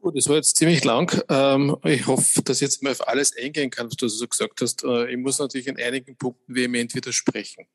Gut, 0.00 0.16
das 0.16 0.28
war 0.28 0.36
jetzt 0.36 0.56
ziemlich 0.56 0.82
lang. 0.82 1.22
Ähm, 1.28 1.76
ich 1.84 2.06
hoffe, 2.06 2.42
dass 2.42 2.56
ich 2.56 2.62
jetzt 2.62 2.82
mal 2.82 2.90
auf 2.90 3.06
alles 3.06 3.36
eingehen 3.36 3.70
kann, 3.70 3.86
was 3.86 3.96
du 3.96 4.08
so 4.08 4.26
gesagt 4.26 4.60
hast. 4.60 4.82
Äh, 4.82 5.12
ich 5.12 5.16
muss 5.16 5.38
natürlich 5.38 5.68
in 5.68 5.78
einigen 5.78 6.16
Punkten 6.16 6.54
vehement 6.54 6.92
widersprechen. 6.94 7.66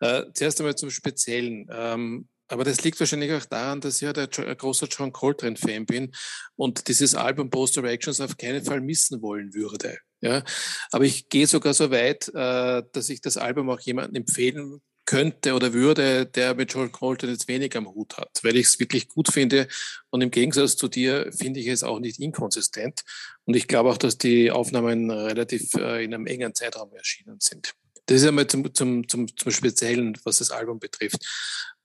Äh, 0.00 0.24
zuerst 0.34 0.60
einmal 0.60 0.76
zum 0.76 0.90
Speziellen. 0.90 1.66
Ähm, 1.72 2.28
aber 2.48 2.64
das 2.64 2.84
liegt 2.84 3.00
wahrscheinlich 3.00 3.32
auch 3.32 3.46
daran, 3.46 3.80
dass 3.80 4.02
ich 4.02 4.12
der 4.12 4.28
ein 4.46 4.56
großer 4.58 4.86
John 4.88 5.12
Coltrane-Fan 5.12 5.86
bin 5.86 6.14
und 6.56 6.88
dieses 6.88 7.14
Album 7.14 7.48
Post 7.48 7.76
Directions 7.76 8.20
auf 8.20 8.36
keinen 8.36 8.62
Fall 8.62 8.82
missen 8.82 9.22
wollen 9.22 9.54
würde. 9.54 9.98
Ja? 10.24 10.42
Aber 10.90 11.04
ich 11.04 11.28
gehe 11.28 11.46
sogar 11.46 11.74
so 11.74 11.90
weit, 11.90 12.28
äh, 12.28 12.82
dass 12.92 13.10
ich 13.10 13.20
das 13.20 13.36
Album 13.36 13.68
auch 13.68 13.80
jemandem 13.80 14.22
empfehlen 14.22 14.80
könnte 15.04 15.52
oder 15.52 15.74
würde, 15.74 16.24
der 16.24 16.54
mit 16.54 16.72
John 16.72 16.90
Colton 16.90 17.28
jetzt 17.28 17.46
wenig 17.46 17.76
am 17.76 17.86
Hut 17.86 18.16
hat, 18.16 18.40
weil 18.42 18.56
ich 18.56 18.68
es 18.68 18.80
wirklich 18.80 19.08
gut 19.08 19.28
finde. 19.28 19.68
Und 20.08 20.22
im 20.22 20.30
Gegensatz 20.30 20.76
zu 20.76 20.88
dir 20.88 21.30
finde 21.30 21.60
ich 21.60 21.66
es 21.66 21.82
auch 21.82 22.00
nicht 22.00 22.18
inkonsistent. 22.20 23.02
Und 23.44 23.54
ich 23.54 23.68
glaube 23.68 23.90
auch, 23.90 23.98
dass 23.98 24.16
die 24.16 24.50
Aufnahmen 24.50 25.10
relativ 25.10 25.74
äh, 25.74 26.02
in 26.02 26.14
einem 26.14 26.26
engen 26.26 26.54
Zeitraum 26.54 26.90
erschienen 26.94 27.36
sind. 27.38 27.74
Das 28.06 28.22
ist 28.22 28.26
einmal 28.26 28.46
zum, 28.46 28.72
zum, 28.74 29.06
zum, 29.06 29.36
zum 29.36 29.52
Speziellen, 29.52 30.18
was 30.24 30.38
das 30.38 30.50
Album 30.50 30.78
betrifft. 30.78 31.22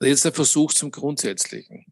Jetzt 0.02 0.24
der 0.24 0.34
Versuch 0.34 0.74
zum 0.74 0.92
Grundsätzlichen. 0.92 1.86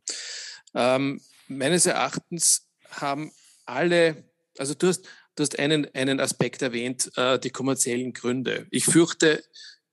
Ähm, 0.73 1.19
meines 1.49 1.85
Erachtens 1.85 2.67
haben 2.89 3.33
alle, 3.65 4.23
also 4.57 4.73
du 4.73 4.87
hast, 4.87 5.05
du 5.37 5.43
hast 5.43 5.59
einen, 5.59 5.87
einen 5.93 6.19
Aspekt 6.19 6.61
erwähnt, 6.61 7.11
äh, 7.15 7.39
die 7.39 7.51
kommerziellen 7.51 8.11
Gründe. 8.11 8.67
Ich 8.71 8.85
fürchte, 8.85 9.43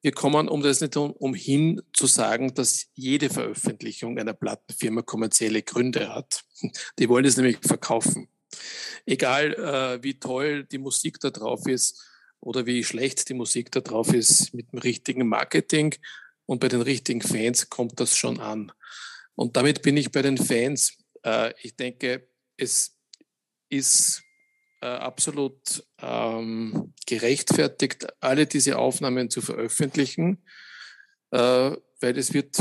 wir 0.02 0.12
kommen 0.12 0.48
um 0.48 0.62
das 0.62 0.80
nicht 0.80 0.96
um, 0.96 1.12
umhin 1.12 1.82
zu 1.92 2.06
sagen, 2.06 2.54
dass 2.54 2.86
jede 2.94 3.30
Veröffentlichung 3.30 4.18
einer 4.18 4.34
Plattenfirma 4.34 5.02
kommerzielle 5.02 5.62
Gründe 5.62 6.14
hat. 6.14 6.44
Die 6.98 7.08
wollen 7.08 7.24
es 7.24 7.36
nämlich 7.36 7.58
verkaufen. 7.62 8.28
Egal 9.06 9.54
äh, 9.54 10.02
wie 10.02 10.18
toll 10.18 10.64
die 10.64 10.78
Musik 10.78 11.20
da 11.20 11.30
drauf 11.30 11.66
ist 11.66 12.02
oder 12.40 12.66
wie 12.66 12.84
schlecht 12.84 13.28
die 13.28 13.34
Musik 13.34 13.70
da 13.70 13.80
drauf 13.80 14.12
ist, 14.12 14.54
mit 14.54 14.72
dem 14.72 14.78
richtigen 14.78 15.26
Marketing 15.28 15.94
und 16.46 16.60
bei 16.60 16.68
den 16.68 16.82
richtigen 16.82 17.22
Fans 17.22 17.68
kommt 17.68 18.00
das 18.00 18.16
schon 18.16 18.40
an. 18.40 18.72
Und 19.34 19.56
damit 19.56 19.82
bin 19.82 19.96
ich 19.96 20.12
bei 20.12 20.22
den 20.22 20.38
Fans. 20.38 20.96
Äh, 21.22 21.52
ich 21.62 21.76
denke, 21.76 22.28
es 22.56 22.96
ist 23.68 24.23
äh, 24.84 24.86
absolut 24.86 25.82
ähm, 26.02 26.92
gerechtfertigt, 27.06 28.06
alle 28.20 28.46
diese 28.46 28.78
Aufnahmen 28.78 29.30
zu 29.30 29.40
veröffentlichen, 29.40 30.44
äh, 31.30 31.38
weil 32.00 32.18
es 32.18 32.34
wird 32.34 32.58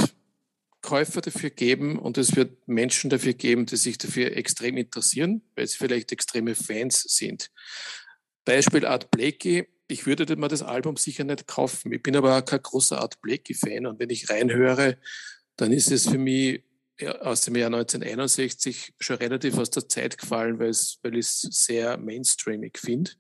Käufer 0.81 1.19
dafür 1.19 1.49
geben 1.49 1.99
und 1.99 2.17
es 2.17 2.37
wird 2.37 2.65
Menschen 2.65 3.09
dafür 3.09 3.33
geben, 3.33 3.65
die 3.65 3.75
sich 3.75 3.97
dafür 3.97 4.37
extrem 4.37 4.77
interessieren, 4.77 5.41
weil 5.55 5.67
sie 5.67 5.77
vielleicht 5.77 6.13
extreme 6.13 6.55
Fans 6.55 7.01
sind. 7.01 7.51
Beispiel 8.45 8.85
Art 8.85 9.11
Blakey. 9.11 9.67
Ich 9.87 10.05
würde 10.05 10.33
mir 10.37 10.47
das 10.47 10.63
Album 10.63 10.95
sicher 10.95 11.25
nicht 11.25 11.45
kaufen. 11.47 11.91
Ich 11.91 12.03
bin 12.03 12.15
aber 12.15 12.37
auch 12.37 12.45
kein 12.45 12.61
großer 12.61 13.01
Art 13.01 13.21
Blakey-Fan 13.21 13.85
und 13.85 13.99
wenn 13.99 14.09
ich 14.09 14.29
reinhöre, 14.29 14.97
dann 15.57 15.73
ist 15.73 15.91
es 15.91 16.07
für 16.07 16.17
mich 16.17 16.63
aus 17.21 17.41
dem 17.41 17.55
Jahr 17.55 17.67
1961 17.67 18.93
schon 18.99 19.17
relativ 19.17 19.57
aus 19.57 19.69
der 19.71 19.87
Zeit 19.87 20.17
gefallen, 20.17 20.59
weil, 20.59 20.69
es, 20.69 20.99
weil 21.01 21.13
ich 21.15 21.25
es 21.25 21.41
sehr 21.41 21.97
mainstreamig 21.97 22.77
finde. 22.77 23.11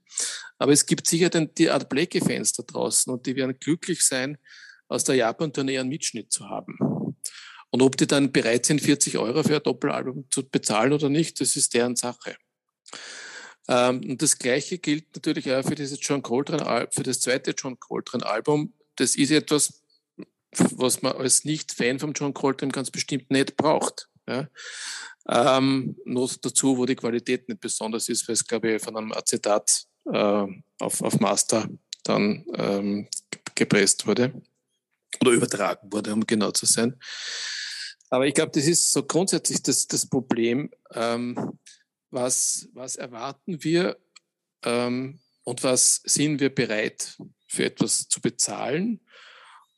Aber 0.57 0.71
es 0.71 0.85
gibt 0.85 1.07
sicher 1.07 1.29
den, 1.29 1.53
die 1.55 1.69
Art 1.69 1.89
Blakey-Fans 1.89 2.53
da 2.53 2.63
draußen 2.63 3.11
und 3.11 3.25
die 3.25 3.35
werden 3.35 3.57
glücklich 3.59 4.05
sein, 4.05 4.37
aus 4.87 5.03
der 5.03 5.15
Japan-Tournee 5.15 5.79
einen 5.79 5.89
Mitschnitt 5.89 6.31
zu 6.31 6.49
haben. 6.49 6.77
Und 7.71 7.81
ob 7.81 7.97
die 7.97 8.05
dann 8.05 8.31
bereit 8.31 8.67
sind, 8.67 8.81
40 8.81 9.17
Euro 9.17 9.41
für 9.41 9.55
ein 9.55 9.63
Doppelalbum 9.63 10.27
zu 10.29 10.47
bezahlen 10.47 10.93
oder 10.93 11.09
nicht, 11.09 11.41
das 11.41 11.55
ist 11.55 11.73
deren 11.73 11.95
Sache. 11.95 12.35
Ähm, 13.67 14.01
und 14.07 14.21
das 14.21 14.37
Gleiche 14.37 14.77
gilt 14.77 15.15
natürlich 15.15 15.51
auch 15.51 15.63
für 15.63 15.75
dieses 15.75 15.97
John 16.01 16.21
Coltrane, 16.21 16.87
für 16.91 17.03
das 17.03 17.21
zweite 17.21 17.55
John 17.57 17.79
Coltrane-Album. 17.79 18.73
Das 18.95 19.15
ist 19.15 19.31
etwas, 19.31 19.82
was 20.59 21.01
man 21.01 21.13
als 21.13 21.45
Nicht-Fan 21.45 21.99
von 21.99 22.13
John 22.13 22.33
Coltrane 22.33 22.71
ganz 22.71 22.91
bestimmt 22.91 23.29
nicht 23.31 23.57
braucht. 23.57 24.09
Ja. 24.27 24.47
Ähm, 25.27 25.95
noch 26.05 26.33
dazu, 26.35 26.77
wo 26.77 26.85
die 26.85 26.95
Qualität 26.95 27.47
nicht 27.47 27.61
besonders 27.61 28.09
ist, 28.09 28.27
weil 28.27 28.33
es, 28.33 28.45
glaube 28.45 28.73
ich, 28.73 28.81
von 28.81 28.97
einem 28.97 29.13
Acetat 29.13 29.85
äh, 30.11 30.45
auf, 30.79 31.01
auf 31.01 31.19
Master 31.19 31.69
dann 32.03 32.45
ähm, 32.55 33.07
gepresst 33.55 34.05
wurde 34.05 34.33
oder 35.21 35.31
übertragen 35.31 35.91
wurde, 35.91 36.13
um 36.13 36.25
genau 36.25 36.51
zu 36.51 36.65
sein. 36.65 36.99
Aber 38.09 38.27
ich 38.27 38.33
glaube, 38.33 38.51
das 38.53 38.65
ist 38.65 38.91
so 38.91 39.03
grundsätzlich 39.03 39.63
das, 39.63 39.87
das 39.87 40.07
Problem, 40.07 40.71
ähm, 40.91 41.57
was, 42.11 42.67
was 42.73 42.95
erwarten 42.95 43.63
wir 43.63 43.97
ähm, 44.63 45.19
und 45.43 45.63
was 45.63 46.01
sind 46.03 46.39
wir 46.39 46.53
bereit 46.53 47.17
für 47.47 47.65
etwas 47.65 48.07
zu 48.07 48.21
bezahlen 48.21 48.99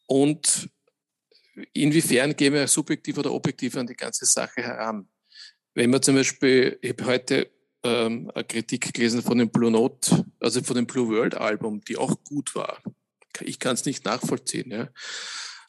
und 0.07 0.69
inwiefern 1.73 2.35
gehen 2.35 2.53
wir 2.53 2.67
subjektiv 2.67 3.17
oder 3.17 3.31
objektiv 3.31 3.75
an 3.77 3.87
die 3.87 3.95
ganze 3.95 4.25
Sache 4.25 4.61
heran? 4.61 5.07
Wenn 5.73 5.89
man 5.89 6.01
zum 6.01 6.15
Beispiel, 6.15 6.77
ich 6.81 6.91
habe 6.91 7.05
heute 7.05 7.51
ähm, 7.83 8.31
eine 8.33 8.43
Kritik 8.43 8.93
gelesen 8.93 9.21
von 9.21 9.37
dem 9.37 9.49
Blue 9.49 9.71
Note, 9.71 10.25
also 10.39 10.61
von 10.63 10.75
dem 10.75 10.87
Blue 10.87 11.07
World 11.09 11.35
Album, 11.35 11.81
die 11.81 11.97
auch 11.97 12.15
gut 12.23 12.55
war. 12.55 12.81
Ich 13.41 13.59
kann 13.59 13.73
es 13.73 13.85
nicht 13.85 14.05
nachvollziehen, 14.05 14.71
ja. 14.71 14.89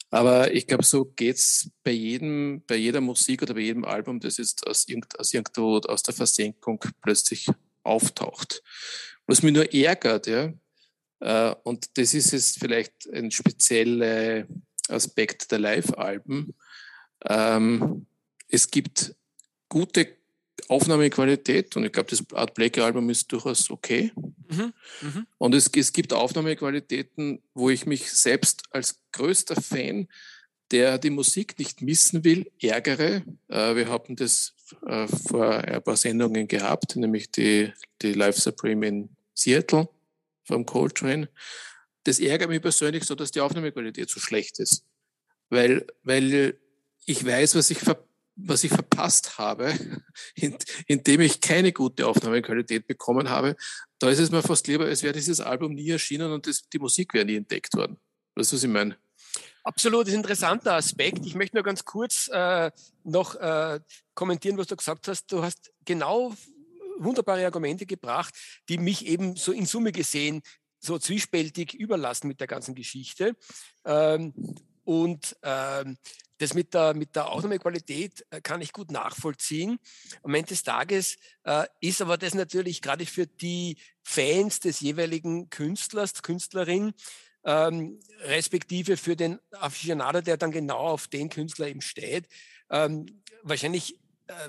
Aber 0.09 0.53
ich 0.53 0.67
glaube, 0.67 0.85
so 0.85 1.03
geht 1.03 1.35
es 1.35 1.69
bei 1.83 1.91
jedem, 1.91 2.63
bei 2.65 2.75
jeder 2.75 3.01
Musik 3.01 3.41
oder 3.41 3.53
bei 3.53 3.59
jedem 3.59 3.83
Album, 3.83 4.21
das 4.21 4.37
jetzt 4.37 4.65
aus, 4.65 4.87
irgend, 4.87 5.19
aus 5.19 5.33
irgendwo 5.33 5.77
aus 5.79 6.01
der 6.01 6.13
Versenkung 6.13 6.79
plötzlich 7.01 7.47
auftaucht. 7.83 8.63
Was 9.25 9.43
mich 9.43 9.53
nur 9.53 9.73
ärgert, 9.73 10.27
ja, 10.27 10.53
und 11.19 11.97
das 11.97 12.13
ist 12.13 12.31
jetzt 12.31 12.59
vielleicht 12.59 13.09
ein 13.11 13.31
spezieller 13.31 14.45
Aspekt 14.89 15.51
der 15.51 15.59
Live-Alben. 15.59 16.53
Ähm, 17.25 18.05
es 18.49 18.69
gibt 18.69 19.15
gute 19.69 20.17
Aufnahmequalität 20.69 21.75
und 21.75 21.85
ich 21.85 21.91
glaube, 21.91 22.09
das 22.09 22.23
Art 22.33 22.53
Blake-Album 22.53 23.09
ist 23.09 23.31
durchaus 23.31 23.69
okay. 23.69 24.11
Mhm, 24.49 24.73
mh. 25.01 25.25
Und 25.37 25.55
es, 25.55 25.69
es 25.75 25.93
gibt 25.93 26.13
Aufnahmequalitäten, 26.13 27.41
wo 27.53 27.69
ich 27.69 27.85
mich 27.85 28.11
selbst 28.11 28.63
als 28.71 28.99
größter 29.11 29.61
Fan, 29.61 30.07
der 30.71 30.97
die 30.97 31.09
Musik 31.09 31.57
nicht 31.59 31.81
missen 31.81 32.23
will, 32.23 32.51
ärgere. 32.61 33.23
Äh, 33.47 33.75
wir 33.75 33.87
haben 33.87 34.15
das 34.15 34.53
äh, 34.85 35.07
vor 35.07 35.49
ein 35.49 35.81
paar 35.81 35.95
Sendungen 35.95 36.47
gehabt, 36.47 36.95
nämlich 36.95 37.31
die, 37.31 37.71
die 38.01 38.13
Live 38.13 38.37
Supreme 38.37 38.87
in 38.87 39.09
Seattle 39.33 39.87
vom 40.47 40.65
Coltrane. 40.65 41.29
Das 42.03 42.19
ärgert 42.19 42.49
mich 42.49 42.61
persönlich 42.61 43.03
so, 43.03 43.15
dass 43.15 43.31
die 43.31 43.41
Aufnahmequalität 43.41 44.09
so 44.09 44.19
schlecht 44.19 44.59
ist. 44.59 44.85
Weil, 45.49 45.85
weil 46.03 46.57
ich 47.05 47.25
weiß, 47.25 47.55
was 47.55 47.69
ich, 47.69 47.79
ver, 47.79 48.03
was 48.35 48.63
ich 48.63 48.71
verpasst 48.71 49.37
habe, 49.37 49.73
indem 50.87 51.21
ich 51.21 51.41
keine 51.41 51.71
gute 51.73 52.07
Aufnahmequalität 52.07 52.87
bekommen 52.87 53.29
habe. 53.29 53.55
Da 53.99 54.09
ist 54.09 54.19
es 54.19 54.31
mir 54.31 54.41
fast 54.41 54.67
lieber, 54.67 54.85
als 54.85 55.03
wäre 55.03 55.13
dieses 55.13 55.41
Album 55.41 55.73
nie 55.73 55.89
erschienen 55.89 56.31
und 56.31 56.47
das, 56.47 56.67
die 56.69 56.79
Musik 56.79 57.13
wäre 57.13 57.25
nie 57.25 57.35
entdeckt 57.35 57.75
worden. 57.75 57.97
Weißt 58.35 58.51
du, 58.51 58.55
was 58.55 58.63
ich 58.63 58.69
meine? 58.69 58.97
Absolut, 59.63 60.07
ist 60.07 60.13
ein 60.13 60.19
interessanter 60.19 60.75
Aspekt. 60.75 61.25
Ich 61.25 61.35
möchte 61.35 61.57
nur 61.57 61.63
ganz 61.63 61.83
kurz 61.83 62.29
äh, 62.31 62.71
noch 63.03 63.35
äh, 63.35 63.81
kommentieren, 64.13 64.57
was 64.57 64.67
du 64.67 64.77
gesagt 64.77 65.09
hast. 65.09 65.29
Du 65.29 65.43
hast 65.43 65.73
genau 65.83 66.33
wunderbare 66.99 67.45
Argumente 67.45 67.85
gebracht, 67.85 68.33
die 68.69 68.77
mich 68.77 69.05
eben 69.05 69.35
so 69.35 69.51
in 69.51 69.65
Summe 69.65 69.91
gesehen 69.91 70.41
so 70.79 70.97
zwiespältig 70.99 71.73
überlassen 71.73 72.27
mit 72.27 72.39
der 72.39 72.47
ganzen 72.47 72.75
Geschichte. 72.75 73.35
Ähm, 73.85 74.33
und 74.83 75.35
ähm, 75.43 75.97
das 76.37 76.53
mit 76.53 76.73
der, 76.73 76.93
mit 76.93 77.15
der 77.15 77.29
Aufnahmequalität 77.29 78.25
äh, 78.29 78.41
kann 78.41 78.61
ich 78.61 78.71
gut 78.71 78.91
nachvollziehen. 78.91 79.79
Am 80.23 80.33
Ende 80.33 80.49
des 80.49 80.63
Tages 80.63 81.17
äh, 81.43 81.65
ist 81.81 82.01
aber 82.01 82.17
das 82.17 82.35
natürlich 82.35 82.81
gerade 82.81 83.05
für 83.05 83.27
die 83.27 83.77
Fans 84.03 84.59
des 84.59 84.79
jeweiligen 84.79 85.49
Künstlers, 85.49 86.21
Künstlerin, 86.21 86.93
ähm, 87.43 87.99
respektive 88.21 88.97
für 88.97 89.15
den 89.15 89.39
Aficionado, 89.51 90.21
der 90.21 90.37
dann 90.37 90.51
genau 90.51 90.79
auf 90.79 91.07
den 91.07 91.29
Künstler 91.29 91.67
eben 91.67 91.81
steht, 91.81 92.27
ähm, 92.69 93.05
wahrscheinlich 93.41 93.99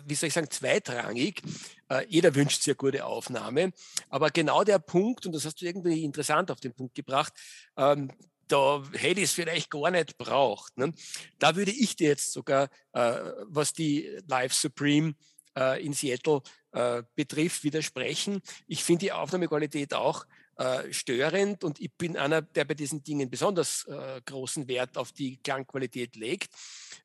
wie 0.06 0.14
soll 0.14 0.28
ich 0.28 0.34
sagen, 0.34 0.50
zweitrangig. 0.50 1.42
Äh, 1.88 2.06
jeder 2.08 2.34
wünscht 2.34 2.62
sich 2.62 2.68
eine 2.68 2.76
gute 2.76 3.04
Aufnahme. 3.04 3.72
Aber 4.08 4.30
genau 4.30 4.64
der 4.64 4.78
Punkt, 4.78 5.26
und 5.26 5.32
das 5.32 5.44
hast 5.44 5.60
du 5.60 5.66
irgendwie 5.66 6.04
interessant 6.04 6.50
auf 6.50 6.60
den 6.60 6.74
Punkt 6.74 6.94
gebracht, 6.94 7.32
ähm, 7.76 8.10
da 8.48 8.82
hätte 8.92 9.20
ich 9.20 9.26
es 9.26 9.32
vielleicht 9.32 9.70
gar 9.70 9.90
nicht 9.90 10.16
braucht. 10.16 10.76
Ne? 10.78 10.92
Da 11.38 11.54
würde 11.54 11.70
ich 11.70 11.96
dir 11.96 12.08
jetzt 12.08 12.32
sogar, 12.32 12.70
äh, 12.92 13.20
was 13.44 13.72
die 13.72 14.18
Live 14.26 14.54
Supreme 14.54 15.14
äh, 15.56 15.84
in 15.84 15.92
Seattle 15.92 16.42
äh, 16.72 17.02
betrifft, 17.14 17.64
widersprechen. 17.64 18.40
Ich 18.66 18.84
finde 18.84 19.00
die 19.00 19.12
Aufnahmequalität 19.12 19.94
auch 19.94 20.24
äh, 20.58 20.92
störend 20.92 21.62
und 21.62 21.80
ich 21.80 21.92
bin 21.94 22.16
einer, 22.16 22.42
der 22.42 22.64
bei 22.64 22.74
diesen 22.74 23.04
Dingen 23.04 23.30
besonders 23.30 23.84
äh, 23.84 24.20
großen 24.24 24.66
Wert 24.66 24.98
auf 24.98 25.12
die 25.12 25.36
Klangqualität 25.36 26.16
legt. 26.16 26.52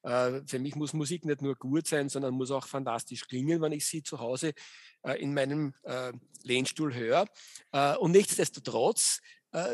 Äh, 0.01 0.41
für 0.47 0.57
mich 0.57 0.75
muss 0.75 0.93
Musik 0.93 1.23
nicht 1.23 1.43
nur 1.43 1.53
gut 1.55 1.87
sein, 1.87 2.09
sondern 2.09 2.33
muss 2.33 2.49
auch 2.49 2.65
fantastisch 2.65 3.27
klingen, 3.27 3.61
wenn 3.61 3.71
ich 3.71 3.85
sie 3.85 4.01
zu 4.01 4.19
Hause 4.19 4.53
äh, 5.03 5.21
in 5.21 5.35
meinem 5.35 5.75
äh, 5.83 6.13
Lehnstuhl 6.41 6.95
höre. 6.95 7.27
Und 7.99 8.11
nichtsdestotrotz 8.11 9.21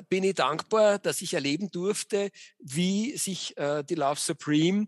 bin 0.10 0.24
ich 0.24 0.36
dankbar, 0.36 1.00
dass 1.00 1.22
ich 1.22 1.34
erleben 1.34 1.72
durfte, 1.72 2.30
wie 2.60 3.18
sich 3.18 3.56
die 3.58 3.96
Love 3.96 4.20
Supreme, 4.20 4.86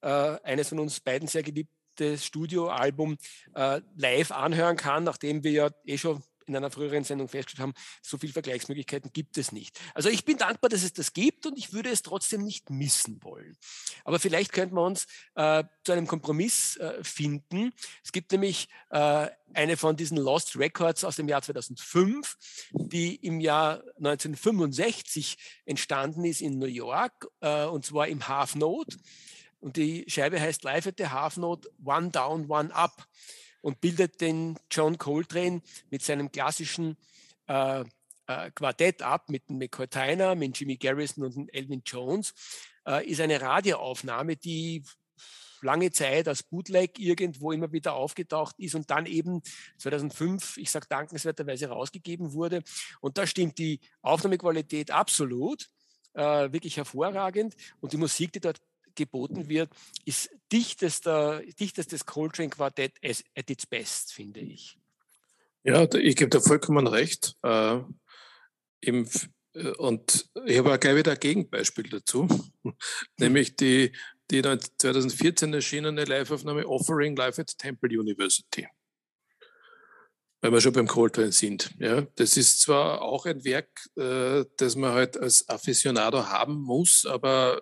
eines 0.00 0.70
von 0.70 0.78
uns 0.78 1.00
beiden 1.00 1.28
sehr 1.28 1.42
geliebtes 1.42 2.24
Studioalbum, 2.24 3.18
live 3.54 4.30
anhören 4.30 4.78
kann, 4.78 5.04
nachdem 5.04 5.44
wir 5.44 5.50
ja 5.52 5.70
eh 5.84 5.98
schon 5.98 6.22
in 6.48 6.56
einer 6.56 6.70
früheren 6.70 7.04
Sendung 7.04 7.28
festgestellt 7.28 7.62
haben, 7.62 7.74
so 8.02 8.18
viele 8.18 8.32
Vergleichsmöglichkeiten 8.32 9.12
gibt 9.12 9.38
es 9.38 9.52
nicht. 9.52 9.78
Also 9.94 10.08
ich 10.08 10.24
bin 10.24 10.38
dankbar, 10.38 10.68
dass 10.68 10.82
es 10.82 10.92
das 10.92 11.12
gibt 11.12 11.46
und 11.46 11.58
ich 11.58 11.72
würde 11.72 11.90
es 11.90 12.02
trotzdem 12.02 12.42
nicht 12.42 12.70
missen 12.70 13.22
wollen. 13.22 13.56
Aber 14.04 14.18
vielleicht 14.18 14.52
könnten 14.52 14.76
wir 14.76 14.84
uns 14.84 15.06
äh, 15.34 15.64
zu 15.84 15.92
einem 15.92 16.06
Kompromiss 16.06 16.76
äh, 16.76 17.02
finden. 17.02 17.72
Es 18.02 18.12
gibt 18.12 18.32
nämlich 18.32 18.68
äh, 18.90 19.28
eine 19.54 19.76
von 19.76 19.96
diesen 19.96 20.18
Lost 20.18 20.56
Records 20.56 21.04
aus 21.04 21.16
dem 21.16 21.28
Jahr 21.28 21.42
2005, 21.42 22.36
die 22.72 23.16
im 23.16 23.40
Jahr 23.40 23.82
1965 23.96 25.36
entstanden 25.64 26.24
ist 26.24 26.40
in 26.40 26.58
New 26.58 26.66
York 26.66 27.28
äh, 27.40 27.64
und 27.64 27.84
zwar 27.84 28.08
im 28.08 28.26
Half 28.28 28.54
Note. 28.54 28.96
Und 29.60 29.76
die 29.76 30.04
Scheibe 30.08 30.40
heißt 30.40 30.62
Live 30.62 30.86
at 30.86 30.94
the 30.98 31.08
Half 31.08 31.36
Note 31.36 31.68
One 31.84 32.10
Down, 32.10 32.48
One 32.48 32.74
Up 32.74 33.06
und 33.60 33.80
bildet 33.80 34.20
den 34.20 34.58
John 34.70 34.98
Coltrane 34.98 35.62
mit 35.90 36.02
seinem 36.02 36.30
klassischen 36.30 36.96
äh, 37.46 37.84
äh, 38.26 38.50
Quartett 38.54 39.02
ab, 39.02 39.28
mit 39.28 39.50
McCoy 39.50 39.88
Tyner, 39.88 40.34
mit 40.34 40.58
Jimmy 40.58 40.76
Garrison 40.76 41.24
und 41.24 41.54
Elvin 41.54 41.82
Jones, 41.84 42.34
äh, 42.86 43.06
ist 43.06 43.20
eine 43.20 43.40
Radioaufnahme, 43.40 44.36
die 44.36 44.82
lange 45.62 45.90
Zeit 45.90 46.28
als 46.28 46.42
Bootleg 46.42 46.98
irgendwo 46.98 47.52
immer 47.52 47.72
wieder 47.72 47.94
aufgetaucht 47.94 48.54
ist 48.58 48.74
und 48.74 48.90
dann 48.90 49.06
eben 49.06 49.42
2005, 49.78 50.56
ich 50.58 50.70
sage 50.70 50.86
dankenswerterweise, 50.88 51.68
rausgegeben 51.68 52.32
wurde. 52.32 52.62
Und 53.00 53.18
da 53.18 53.26
stimmt 53.26 53.58
die 53.58 53.80
Aufnahmequalität 54.02 54.90
absolut, 54.90 55.68
äh, 56.14 56.52
wirklich 56.52 56.76
hervorragend. 56.76 57.56
Und 57.80 57.92
die 57.92 57.96
Musik, 57.96 58.32
die 58.32 58.40
dort 58.40 58.60
geboten 58.98 59.48
wird, 59.48 59.70
ist 60.04 60.30
dichtester, 60.52 61.40
dichtestes 61.58 62.04
Coltrane-Quartett 62.04 62.92
at 63.02 63.50
its 63.50 63.66
best, 63.66 64.12
finde 64.12 64.40
ich. 64.40 64.78
Ja, 65.64 65.82
ich 65.94 66.16
gebe 66.16 66.28
da 66.28 66.40
vollkommen 66.40 66.86
recht. 66.86 67.36
Äh, 67.42 67.80
im, 68.80 69.08
äh, 69.54 69.68
und 69.78 70.28
ich 70.46 70.58
habe 70.58 70.72
auch 70.72 70.80
gleich 70.80 70.96
wieder 70.96 71.12
ein 71.12 71.20
Gegenbeispiel 71.20 71.88
dazu, 71.88 72.28
nämlich 73.18 73.56
die, 73.56 73.92
die 74.30 74.42
2014 74.42 75.54
erschienene 75.54 76.04
Live-Aufnahme 76.04 76.66
Offering 76.66 77.16
Live 77.16 77.38
at 77.38 77.56
Temple 77.58 77.98
University. 77.98 78.68
Weil 80.40 80.52
wir 80.52 80.60
schon 80.60 80.72
beim 80.72 80.86
Coltrane 80.86 81.32
sind. 81.32 81.74
Ja, 81.80 82.02
das 82.14 82.36
ist 82.36 82.60
zwar 82.60 83.02
auch 83.02 83.26
ein 83.26 83.44
Werk, 83.44 83.68
äh, 83.96 84.44
das 84.56 84.76
man 84.76 84.92
halt 84.92 85.16
als 85.16 85.48
Aficionado 85.48 86.28
haben 86.28 86.54
muss, 86.54 87.04
aber 87.06 87.60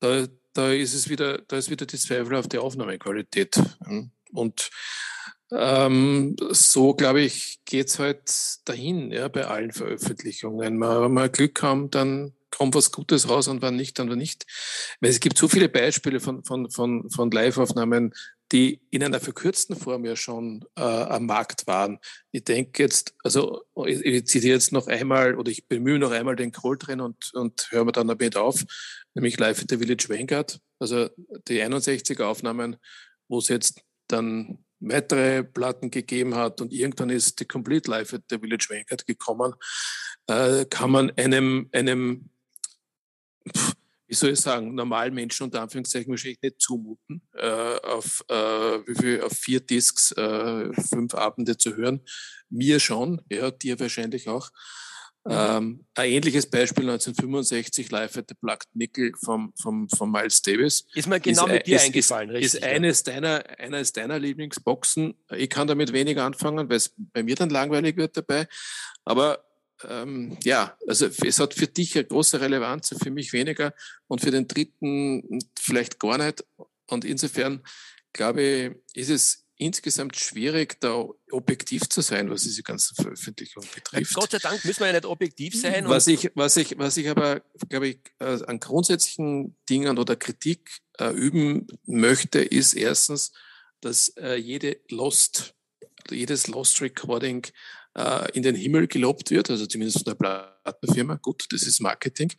da, 0.00 0.26
da 0.52 0.72
ist 0.72 0.94
es 0.94 1.08
wieder, 1.08 1.38
da 1.38 1.56
ist 1.56 1.70
wieder 1.70 1.86
die 1.86 1.98
Zweifel 1.98 2.36
auf 2.36 2.48
die 2.48 2.58
Aufnahmequalität. 2.58 3.60
Und 4.32 4.70
ähm, 5.52 6.36
so, 6.50 6.94
glaube 6.94 7.22
ich, 7.22 7.60
geht 7.64 7.88
es 7.88 7.98
halt 7.98 8.30
dahin, 8.64 9.12
ja, 9.12 9.28
bei 9.28 9.46
allen 9.46 9.72
Veröffentlichungen. 9.72 10.80
Wenn 10.80 11.12
wir 11.12 11.28
Glück 11.28 11.62
haben, 11.62 11.90
dann 11.90 12.32
kommt 12.50 12.74
was 12.74 12.90
Gutes 12.90 13.28
raus 13.28 13.48
und 13.48 13.62
wann 13.62 13.76
nicht, 13.76 13.98
dann 13.98 14.08
wann 14.08 14.18
nicht. 14.18 14.46
Weil 15.00 15.10
es 15.10 15.20
gibt 15.20 15.38
so 15.38 15.46
viele 15.46 15.68
Beispiele 15.68 16.20
von, 16.20 16.42
von, 16.44 16.70
von, 16.70 17.10
von 17.10 17.30
Live-Aufnahmen, 17.30 18.14
die 18.52 18.80
in 18.90 19.02
einer 19.02 19.20
verkürzten 19.20 19.76
Form 19.76 20.04
ja 20.04 20.14
schon 20.14 20.64
äh, 20.76 20.82
am 20.82 21.26
Markt 21.26 21.66
waren. 21.66 21.98
Ich 22.30 22.44
denke 22.44 22.82
jetzt, 22.82 23.14
also 23.24 23.62
ich, 23.86 24.00
ich 24.04 24.26
zitiere 24.26 24.54
jetzt 24.54 24.72
noch 24.72 24.86
einmal 24.86 25.34
oder 25.36 25.50
ich 25.50 25.66
bemühe 25.66 25.98
noch 25.98 26.12
einmal 26.12 26.36
den 26.36 26.52
Coltrane 26.52 27.02
und, 27.02 27.34
und 27.34 27.68
höre 27.70 27.84
mir 27.84 27.92
dann 27.92 28.08
damit 28.08 28.36
auf, 28.36 28.64
nämlich 29.14 29.38
Live 29.38 29.62
at 29.62 29.70
the 29.70 29.78
Village 29.78 30.08
Vanguard, 30.08 30.60
also 30.78 31.08
die 31.48 31.62
61er 31.62 32.24
Aufnahmen, 32.24 32.76
wo 33.28 33.38
es 33.38 33.48
jetzt 33.48 33.82
dann 34.06 34.64
weitere 34.78 35.42
Platten 35.42 35.90
gegeben 35.90 36.34
hat 36.34 36.60
und 36.60 36.72
irgendwann 36.72 37.10
ist 37.10 37.40
die 37.40 37.46
Complete 37.46 37.90
Live 37.90 38.14
at 38.14 38.22
the 38.30 38.38
Village 38.38 38.66
Vanguard 38.68 39.06
gekommen, 39.06 39.54
äh, 40.28 40.64
kann 40.66 40.90
man 40.90 41.10
einem, 41.16 41.68
einem 41.72 42.30
pff, 43.48 43.74
wie 44.06 44.14
soll 44.14 44.30
ich 44.30 44.40
sagen, 44.40 44.74
normalen 44.74 45.14
Menschen 45.14 45.44
unter 45.44 45.62
Anführungszeichen 45.62 46.10
wahrscheinlich 46.10 46.42
nicht 46.42 46.60
zumuten, 46.60 47.22
äh, 47.34 47.76
auf, 47.82 48.24
äh, 48.28 48.34
wie 48.34 48.94
viel, 48.94 49.20
auf 49.22 49.32
vier 49.32 49.60
Discs 49.60 50.12
äh, 50.12 50.72
fünf 50.72 51.14
Abende 51.14 51.56
zu 51.56 51.76
hören. 51.76 52.00
Mir 52.48 52.78
schon, 52.78 53.20
ja, 53.30 53.50
dir 53.50 53.78
wahrscheinlich 53.80 54.28
auch. 54.28 54.50
Ähm, 55.28 55.84
ein 55.94 56.10
ähnliches 56.10 56.48
Beispiel 56.48 56.84
1965 56.84 57.90
live 57.90 58.16
at 58.16 58.26
the 58.28 58.34
Plugged 58.34 58.68
Nickel 58.74 59.12
vom, 59.20 59.52
vom, 59.60 59.88
vom 59.88 60.12
Miles 60.12 60.40
Davis. 60.40 60.86
Ist 60.94 61.08
mir 61.08 61.18
genau 61.18 61.46
ist, 61.46 61.52
mit 61.52 61.66
dir 61.66 61.76
ist, 61.76 61.84
eingefallen, 61.84 62.30
ist, 62.30 62.36
richtig. 62.36 62.60
Ist 62.60 62.62
eines 62.62 63.02
deiner, 63.02 63.44
eines 63.58 63.92
deiner 63.92 64.18
Lieblingsboxen. 64.20 65.14
Ich 65.36 65.50
kann 65.50 65.66
damit 65.66 65.92
weniger 65.92 66.24
anfangen, 66.24 66.68
weil 66.68 66.76
es 66.76 66.94
bei 66.96 67.24
mir 67.24 67.34
dann 67.34 67.50
langweilig 67.50 67.96
wird 67.96 68.16
dabei. 68.16 68.46
Aber 69.04 69.45
ähm, 69.84 70.36
ja, 70.42 70.76
also 70.86 71.06
es 71.06 71.38
hat 71.38 71.54
für 71.54 71.66
dich 71.66 71.94
eine 71.96 72.04
große 72.04 72.40
Relevanz, 72.40 72.94
für 73.02 73.10
mich 73.10 73.32
weniger 73.32 73.74
und 74.08 74.20
für 74.20 74.30
den 74.30 74.48
dritten 74.48 75.40
vielleicht 75.58 75.98
gar 75.98 76.18
nicht. 76.18 76.44
Und 76.86 77.04
insofern 77.04 77.62
glaube 78.12 78.42
ich, 78.42 78.72
ist 78.94 79.10
es 79.10 79.46
insgesamt 79.58 80.16
schwierig, 80.16 80.80
da 80.80 81.06
objektiv 81.30 81.88
zu 81.88 82.02
sein, 82.02 82.30
was 82.30 82.42
diese 82.42 82.62
ganzen 82.62 82.94
Veröffentlichungen 82.94 83.68
betrifft. 83.74 84.14
Gott 84.14 84.30
sei 84.30 84.38
Dank 84.38 84.64
müssen 84.64 84.80
wir 84.80 84.88
ja 84.88 84.92
nicht 84.94 85.06
objektiv 85.06 85.58
sein. 85.58 85.88
Was 85.88 86.06
ich, 86.06 86.30
was 86.34 86.56
ich, 86.56 86.78
was 86.78 86.96
ich 86.96 87.08
aber, 87.08 87.42
glaube 87.68 87.88
ich, 87.88 87.98
äh, 88.18 88.38
an 88.46 88.60
grundsätzlichen 88.60 89.56
Dingen 89.68 89.98
oder 89.98 90.16
Kritik 90.16 90.80
äh, 90.98 91.10
üben 91.10 91.66
möchte, 91.86 92.40
ist 92.40 92.74
erstens, 92.74 93.32
dass 93.80 94.08
äh, 94.16 94.34
jede 94.34 94.80
Lost, 94.90 95.54
jedes 96.10 96.48
Lost 96.48 96.80
Recording 96.82 97.46
äh, 97.96 98.30
in 98.32 98.42
den 98.42 98.54
Himmel 98.54 98.86
gelobt 98.86 99.30
wird, 99.30 99.50
also 99.50 99.66
zumindest 99.66 99.98
von 99.98 100.04
der 100.04 100.14
Plattenfirma. 100.14 101.16
Gut, 101.16 101.46
das 101.50 101.62
ist 101.62 101.80
Marketing. 101.80 102.32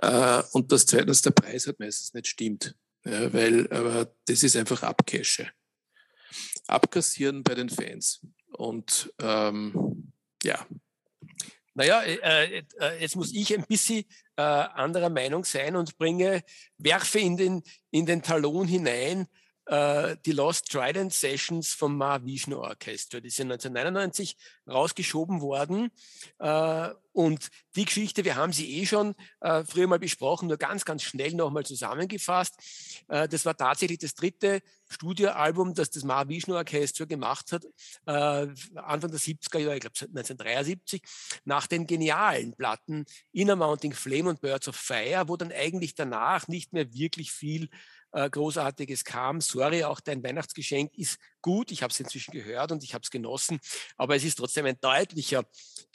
Äh, 0.00 0.42
und 0.52 0.72
dass 0.72 0.86
zweitens 0.86 1.22
der 1.22 1.30
Preis 1.30 1.66
halt 1.66 1.78
meistens 1.78 2.14
nicht 2.14 2.26
stimmt, 2.26 2.74
ja, 3.04 3.32
weil 3.32 3.70
aber 3.72 4.12
das 4.26 4.42
ist 4.42 4.56
einfach 4.56 4.82
Abcashe. 4.82 5.48
Abkassieren 6.66 7.42
bei 7.42 7.54
den 7.54 7.70
Fans. 7.70 8.20
Und 8.52 9.12
ähm, 9.20 10.12
ja. 10.42 10.66
Naja, 11.74 12.02
äh, 12.02 12.64
äh, 12.80 13.00
jetzt 13.00 13.14
muss 13.14 13.32
ich 13.32 13.54
ein 13.54 13.64
bisschen 13.66 14.04
äh, 14.36 14.42
anderer 14.42 15.10
Meinung 15.10 15.44
sein 15.44 15.76
und 15.76 15.96
bringe, 15.96 16.42
werfe 16.76 17.20
in 17.20 17.36
den, 17.36 17.62
in 17.90 18.04
den 18.04 18.20
Talon 18.20 18.66
hinein, 18.66 19.28
äh, 19.68 20.16
die 20.24 20.32
Lost 20.32 20.70
Trident 20.70 21.12
Sessions 21.12 21.74
vom 21.74 21.96
Mahavishnu 21.96 22.56
Orchestra. 22.58 23.20
Die 23.20 23.30
sind 23.30 23.52
1999 23.52 24.36
rausgeschoben 24.66 25.40
worden. 25.40 25.90
Äh, 26.38 26.88
und 27.12 27.48
die 27.74 27.84
Geschichte, 27.84 28.24
wir 28.24 28.36
haben 28.36 28.52
sie 28.52 28.78
eh 28.78 28.86
schon 28.86 29.14
äh, 29.40 29.64
früher 29.64 29.88
mal 29.88 29.98
besprochen, 29.98 30.48
nur 30.48 30.56
ganz, 30.56 30.84
ganz 30.84 31.02
schnell 31.02 31.34
nochmal 31.34 31.66
zusammengefasst. 31.66 32.54
Äh, 33.08 33.28
das 33.28 33.44
war 33.44 33.56
tatsächlich 33.56 33.98
das 33.98 34.14
dritte 34.14 34.62
Studioalbum, 34.88 35.74
das 35.74 35.90
das 35.90 36.04
Mahavishnu 36.04 36.54
Orchestra 36.54 37.04
gemacht 37.04 37.52
hat, 37.52 37.64
äh, 38.06 38.46
Anfang 38.76 39.10
der 39.10 39.20
70er 39.20 39.58
Jahre, 39.58 39.74
ich 39.74 39.80
glaube 39.80 39.98
1973, 39.98 41.02
nach 41.44 41.66
den 41.66 41.86
genialen 41.86 42.54
Platten 42.54 43.04
Inner 43.32 43.56
Mounting 43.56 43.92
Flame 43.92 44.30
und 44.30 44.40
Birds 44.40 44.68
of 44.68 44.76
Fire, 44.76 45.24
wo 45.26 45.36
dann 45.36 45.52
eigentlich 45.52 45.94
danach 45.94 46.48
nicht 46.48 46.72
mehr 46.72 46.92
wirklich 46.94 47.32
viel 47.32 47.68
äh, 48.12 48.28
Großartiges 48.28 49.04
kam. 49.04 49.40
Sorry, 49.40 49.84
auch 49.84 50.00
dein 50.00 50.22
Weihnachtsgeschenk 50.22 50.96
ist 50.96 51.18
gut. 51.42 51.70
Ich 51.70 51.82
habe 51.82 51.92
es 51.92 52.00
inzwischen 52.00 52.32
gehört 52.32 52.72
und 52.72 52.82
ich 52.84 52.94
habe 52.94 53.02
es 53.02 53.10
genossen. 53.10 53.60
Aber 53.96 54.16
es 54.16 54.24
ist 54.24 54.36
trotzdem 54.36 54.66
ein 54.66 54.78
deutlicher 54.80 55.44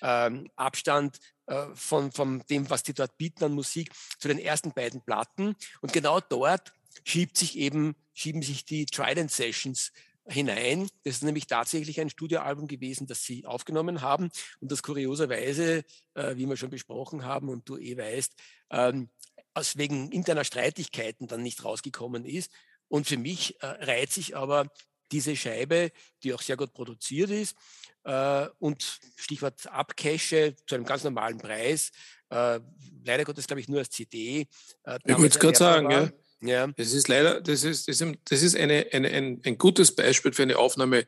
ähm, 0.02 0.49
Abstand 0.56 1.19
äh, 1.47 1.67
von, 1.73 2.12
von 2.12 2.43
dem, 2.49 2.69
was 2.69 2.84
die 2.84 2.93
dort 2.93 3.17
bieten 3.17 3.43
an 3.43 3.54
Musik, 3.54 3.91
zu 4.19 4.28
den 4.28 4.39
ersten 4.39 4.71
beiden 4.71 5.02
Platten. 5.02 5.56
Und 5.82 5.93
genau 5.93 6.19
dort 6.19 6.71
schiebt 7.04 7.38
sich 7.38 7.58
eben, 7.58 7.95
schieben 8.13 8.41
sich 8.41 8.65
die 8.65 8.86
Trident 8.86 9.32
Sessions 9.32 9.91
hinein. 10.26 10.88
Das 11.04 11.15
ist 11.15 11.23
nämlich 11.23 11.47
tatsächlich 11.47 11.99
ein 11.99 12.10
Studioalbum 12.10 12.67
gewesen, 12.67 13.08
das 13.08 13.23
sie 13.23 13.45
aufgenommen 13.45 14.02
haben 14.02 14.30
und 14.62 14.71
das 14.71 14.84
kurioserweise, 14.84 15.84
äh, 16.13 16.36
wie 16.36 16.45
wir 16.45 16.56
schon 16.56 16.69
besprochen 16.69 17.26
haben 17.26 17.49
und 17.49 17.67
du 17.67 17.78
eh 17.78 17.97
weißt, 17.97 18.34
ähm, 18.71 19.10
aus 19.54 19.78
wegen 19.78 20.12
interner 20.12 20.44
Streitigkeiten 20.44 21.28
dann 21.28 21.44
nicht 21.44 21.63
rausgekommen 21.63 22.26
ist. 22.26 22.52
Und 22.88 23.08
für 23.08 23.18
mich 23.18 23.62
äh, 23.62 23.66
reiht 23.66 24.12
sich 24.12 24.36
aber 24.36 24.68
diese 25.12 25.36
Scheibe, 25.36 25.92
die 26.24 26.34
auch 26.34 26.42
sehr 26.42 26.58
gut 26.58 26.74
produziert 26.74 27.30
ist 27.30 27.56
äh, 28.04 28.48
und 28.60 29.00
Stichwort 29.16 29.68
Abcache 29.68 30.56
zu 30.68 30.76
einem 30.76 30.86
ganz 30.86 31.04
normalen 31.04 31.38
Preis, 31.38 31.92
äh, 32.30 32.60
leider 33.06 33.24
Gottes 33.26 33.48
glaube 33.48 33.62
ich 33.62 33.68
nur 33.68 33.80
als 33.80 33.89
CD. 33.89 34.48
Äh, 34.84 35.00
ich 35.06 35.16
wollte 35.16 35.28
es 35.28 35.39
gerade 35.39 35.58
sagen, 35.58 35.92
ja. 35.92 36.10
Ja. 36.42 36.68
Das 36.68 36.92
ist 36.92 37.08
leider, 37.08 37.39
das 37.39 37.63
ist, 37.63 37.88
das 37.88 38.02
ist, 38.02 38.16
das 38.26 38.42
ist 38.42 38.58
eine, 38.58 38.88
eine, 38.92 39.10
ein, 39.10 39.42
ein 39.46 39.58
gutes 39.58 39.96
Beispiel 39.96 40.34
für 40.34 40.44
eine 40.44 40.58
Aufnahme, 40.58 41.08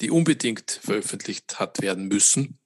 die 0.00 0.10
unbedingt 0.10 0.72
veröffentlicht 0.82 1.60
hat 1.60 1.80
werden 1.80 2.08
müssen. 2.08 2.58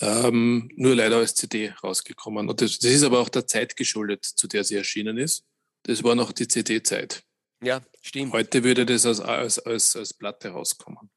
Ähm, 0.00 0.68
nur 0.76 0.94
leider 0.94 1.16
als 1.16 1.34
CD 1.34 1.72
rausgekommen. 1.82 2.48
Und 2.48 2.60
das, 2.60 2.78
das, 2.78 2.90
ist 2.90 3.02
aber 3.02 3.20
auch 3.20 3.30
der 3.30 3.46
Zeit 3.46 3.76
geschuldet, 3.76 4.24
zu 4.24 4.46
der 4.46 4.62
sie 4.62 4.76
erschienen 4.76 5.16
ist. 5.16 5.44
Das 5.84 6.02
war 6.02 6.14
noch 6.14 6.32
die 6.32 6.48
CD-Zeit. 6.48 7.22
Ja, 7.62 7.80
stimmt. 8.02 8.32
Heute 8.32 8.62
würde 8.62 8.84
das 8.84 9.06
als, 9.06 9.20
als, 9.20 9.58
als, 9.58 9.96
als 9.96 10.12
Platte 10.12 10.50
rauskommen. 10.50 11.10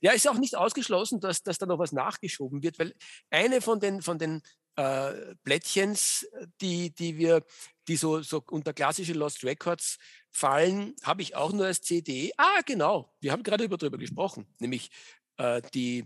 Ja, 0.00 0.12
ist 0.12 0.28
auch 0.28 0.38
nicht 0.38 0.56
ausgeschlossen, 0.56 1.20
dass, 1.20 1.42
dass 1.42 1.58
da 1.58 1.66
noch 1.66 1.78
was 1.78 1.92
nachgeschoben 1.92 2.62
wird, 2.62 2.78
weil 2.78 2.94
eine 3.30 3.60
von 3.60 3.80
den, 3.80 4.02
von 4.02 4.18
den 4.18 4.42
äh, 4.76 5.34
Blättchens, 5.44 6.26
die, 6.60 6.94
die 6.94 7.16
wir, 7.16 7.44
die 7.86 7.96
so, 7.96 8.22
so 8.22 8.42
unter 8.50 8.72
klassische 8.72 9.12
Lost 9.12 9.44
Records 9.44 9.98
fallen, 10.30 10.94
habe 11.02 11.22
ich 11.22 11.36
auch 11.36 11.52
nur 11.52 11.66
als 11.66 11.82
CD. 11.82 12.32
Ah, 12.36 12.60
genau, 12.66 13.12
wir 13.20 13.32
haben 13.32 13.42
gerade 13.42 13.64
über 13.64 13.76
drüber 13.76 13.98
gesprochen, 13.98 14.46
nämlich 14.58 14.90
äh, 15.36 15.62
die 15.74 16.04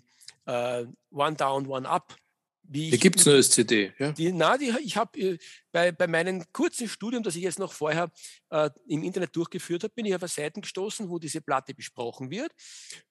äh, 0.48 0.86
One 1.10 1.36
Down, 1.36 1.66
One 1.66 1.88
Up. 1.88 2.16
Wie 2.70 2.90
die 2.90 2.98
gibt 2.98 3.18
es 3.18 3.24
nur 3.24 3.36
als 3.36 3.48
CD, 3.48 3.94
ja? 3.98 4.12
Die, 4.12 4.30
na, 4.30 4.58
die, 4.58 4.70
ich 4.82 4.96
habe 4.96 5.18
äh, 5.18 5.38
bei, 5.72 5.90
bei 5.90 6.06
meinem 6.06 6.44
kurzen 6.52 6.86
Studium, 6.86 7.22
das 7.22 7.34
ich 7.34 7.42
jetzt 7.42 7.58
noch 7.58 7.72
vorher 7.72 8.10
äh, 8.50 8.68
im 8.86 9.04
Internet 9.04 9.34
durchgeführt 9.34 9.84
habe, 9.84 9.94
bin 9.94 10.04
ich 10.04 10.14
auf 10.14 10.20
Seiten 10.30 10.60
gestoßen, 10.60 11.08
wo 11.08 11.18
diese 11.18 11.40
Platte 11.40 11.72
besprochen 11.72 12.30
wird 12.30 12.52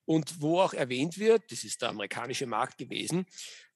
und 0.06 0.42
wo 0.42 0.62
auch 0.62 0.74
erwähnt 0.74 1.18
wird, 1.18 1.52
das 1.52 1.64
ist 1.64 1.82
der 1.82 1.90
amerikanische 1.90 2.46
Markt 2.46 2.78
gewesen, 2.78 3.26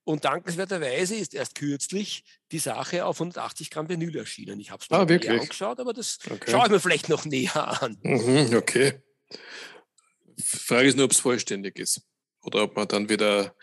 und 0.03 0.25
dankenswerterweise 0.25 1.15
ist 1.15 1.33
erst 1.35 1.55
kürzlich 1.55 2.23
die 2.51 2.59
Sache 2.59 3.05
auf 3.05 3.17
180 3.17 3.69
Gramm 3.69 3.87
Vinyl 3.87 4.17
erschienen. 4.17 4.59
Ich 4.59 4.71
habe 4.71 4.81
es 4.81 4.89
mir 4.89 4.97
ah, 4.97 5.33
angeschaut, 5.33 5.79
aber 5.79 5.93
das 5.93 6.17
okay. 6.29 6.49
schaue 6.49 6.65
ich 6.65 6.71
mir 6.71 6.79
vielleicht 6.79 7.07
noch 7.07 7.25
näher 7.25 7.81
an. 7.83 7.97
Mhm, 8.01 8.55
okay. 8.55 9.01
Frage 10.43 10.87
ist 10.87 10.97
nur, 10.97 11.05
ob 11.05 11.11
es 11.11 11.19
vollständig 11.19 11.77
ist 11.77 12.01
oder 12.41 12.63
ob 12.63 12.75
man 12.75 12.87
dann 12.87 13.09
wieder 13.09 13.55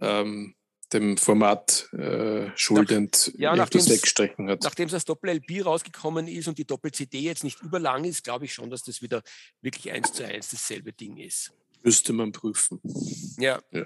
ähm, 0.00 0.54
dem 0.92 1.16
Format 1.16 1.88
äh, 1.92 2.50
schuldend 2.54 3.32
Nach, 3.34 3.56
ja, 3.56 3.64
etwas 3.64 3.88
wegstrecken 3.88 4.48
hat. 4.48 4.62
Nachdem 4.62 4.88
es 4.88 4.94
als 4.94 5.04
Doppel-LP 5.04 5.64
rausgekommen 5.64 6.28
ist 6.28 6.48
und 6.48 6.58
die 6.58 6.66
Doppel-CD 6.66 7.20
jetzt 7.20 7.44
nicht 7.44 7.60
überlang 7.62 8.04
ist, 8.04 8.24
glaube 8.24 8.44
ich 8.44 8.52
schon, 8.52 8.70
dass 8.70 8.82
das 8.82 9.02
wieder 9.02 9.22
wirklich 9.60 9.92
eins 9.92 10.12
zu 10.12 10.26
eins 10.26 10.50
dasselbe 10.50 10.92
Ding 10.92 11.16
ist. 11.16 11.52
Müsste 11.84 12.12
man 12.12 12.30
prüfen. 12.30 12.80
Ja. 13.38 13.60
ja. 13.72 13.84